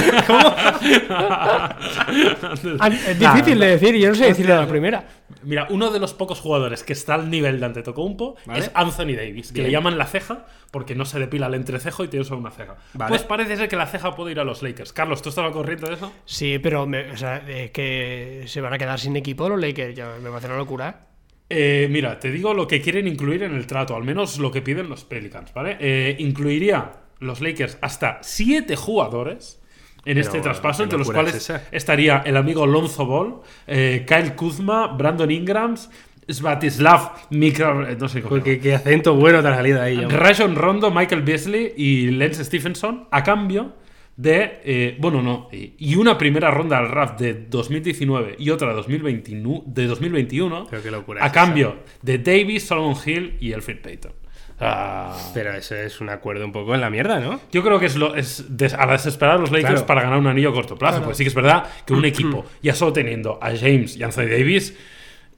[2.79, 5.05] Ah, Es difícil de decir, yo no sé decirlo a la primera.
[5.43, 8.61] Mira, uno de los pocos jugadores que está al nivel de Antetokounmpo Vale.
[8.61, 9.67] es Anthony Davis, que Bien.
[9.67, 12.77] le llaman la ceja porque no se depila el entrecejo y tiene solo una ceja.
[12.95, 13.09] Vale.
[13.09, 14.93] Pues parece ser que la ceja puede ir a los Lakers.
[14.93, 16.13] Carlos, ¿tú estás al corriente de eso?
[16.25, 19.95] Sí, pero me- o sea, es que se van a quedar sin equipo los Lakers,
[19.97, 21.07] ya me parece una locura.
[21.49, 24.63] Eh, mira, te digo lo que quieren incluir en el trato, al menos lo que
[24.63, 25.77] piden los Pelicans, ¿vale?
[25.81, 29.63] Eh, incluiría los Lakers hasta siete jugadores
[30.07, 34.35] en este traspaso, ¿qué entre los cuales es estaría el amigo Lonzo Ball, eh, Kyle
[34.35, 35.91] Kuzma, Brandon Ingrams,
[36.29, 38.43] Svatislav Mikra, eh, no sé cómo.
[38.43, 39.97] Qué, qué acento bueno te ha salido ahí.
[39.97, 43.75] Rajon Rondo, Michael Beasley y Lance Stephenson a cambio
[44.17, 48.75] de, eh, bueno, no, y una primera ronda al draft de 2019 y otra de
[48.75, 54.13] 2021, de 2021 Pero qué locura a cambio de Davis, Solomon Hill y Elfrid Payton.
[54.59, 57.41] Ah, Pero eso es un acuerdo un poco en la mierda, ¿no?
[57.53, 59.87] yo creo que es, lo, es des- a desesperar a los Lakers Claro.
[59.87, 61.01] para ganar un anillo a corto plazo.
[61.01, 64.23] Porque sí que es verdad que un equipo, ya solo teniendo a James y Anthony
[64.31, 64.75] Davis,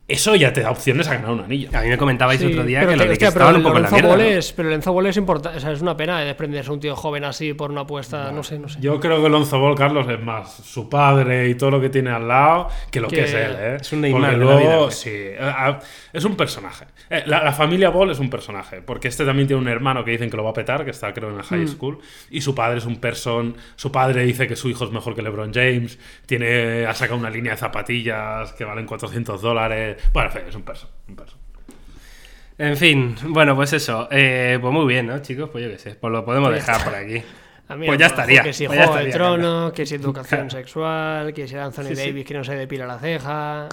[0.09, 1.69] eso ya te da opciones a ganar un anillo.
[1.73, 3.63] A mí me comentabais Sí, el otro día que los Lakers pero estaban el un
[3.65, 4.09] poco en la Lonzo mierda.
[4.17, 4.39] Ball ¿no?
[4.39, 6.97] es- pero el Enzo Ball es importante, o sea, es una pena desprenderse un tío
[6.97, 8.79] joven así por una apuesta, no sé, no sé.
[8.81, 12.11] Yo creo que Lonzo Ball, Carlos, es más su padre y todo lo que tiene
[12.11, 13.77] al lado que lo que, Que es él, ¿eh?
[13.81, 14.95] es un Neymar Porque de la vida, pues.
[14.95, 15.77] sí, eh,
[16.15, 16.87] es un personaje.
[17.11, 20.13] Eh, La, la familia Ball es un personaje, porque este también tiene un hermano que
[20.13, 21.69] dicen que lo va a petar, que está creo en la high Mm.
[21.69, 21.99] school,
[22.31, 25.21] y su padre es un person, su padre dice que su hijo es mejor que
[25.23, 30.55] LeBron James, tiene, ha sacado una línea de zapatillas que valen 400 dólares, bueno, es
[30.55, 31.39] un person, un person.
[32.59, 34.09] En fin, bueno, pues eso.
[34.11, 35.49] Eh, pues muy bien, ¿no, chicos?
[35.51, 35.95] Pues yo qué sé.
[35.95, 37.23] Pues lo podemos Pues dejar por aquí.
[37.77, 38.43] Mí Pues me ya estaría.
[38.43, 39.11] Que si pues Juego de.
[39.13, 42.07] Tronos, que si educación sexual, que si Anthony Sí, sí.
[42.07, 43.69] Davis que no se depila la ceja.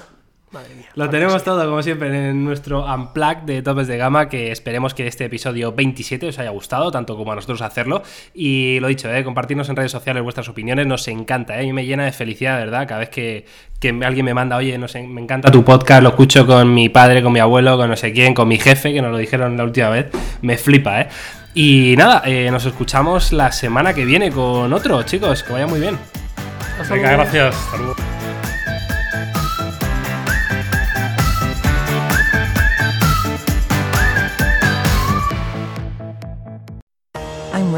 [0.55, 0.85] Madre mía.
[0.95, 5.05] Lo tenemos todo, como siempre, en nuestro Unplugged de Topes de Gama, que esperemos que
[5.05, 8.01] este episodio 27 os haya gustado, tanto como a nosotros hacerlo.
[8.33, 9.23] Y lo dicho, ¿eh?
[9.25, 11.59] compartirnos en redes sociales vuestras opiniones, nos encanta, ¿eh?
[11.59, 13.45] a mí me llena de felicidad, verdad, cada vez que,
[13.79, 16.87] que alguien me manda, oye, no sé, me encanta tu podcast, lo escucho con mi
[16.87, 19.57] padre, con mi abuelo, con no sé quién, con mi jefe, que nos lo dijeron
[19.57, 20.07] la última vez,
[20.41, 21.09] me flipa, ¿eh?
[21.53, 25.79] Y nada, eh, nos escuchamos la semana que viene con otro, chicos, que vaya muy
[25.79, 25.97] bien.
[26.89, 27.55] Venga, gracias.
[27.55, 28.14] Hasta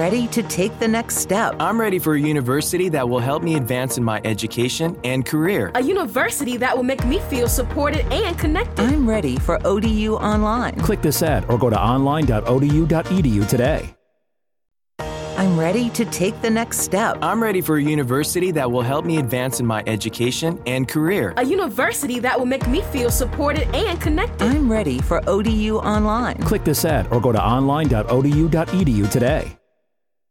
[0.07, 1.53] ready to take the next step.
[1.59, 5.69] I'm ready for a university that will help me advance in my education and career.
[5.75, 8.85] A university that will make me feel supported and connected.
[8.85, 10.75] I'm ready for ODU Online.
[10.79, 13.93] Click this ad or go to online.odu.edu today.
[15.37, 17.17] I'm ready to take the next step.
[17.21, 21.33] I'm ready for a university that will help me advance in my education and career.
[21.35, 24.47] A university that will make me feel supported and connected.
[24.47, 26.37] I'm ready for ODU Online.
[26.37, 29.57] Click this ad or go to online.odu.edu today.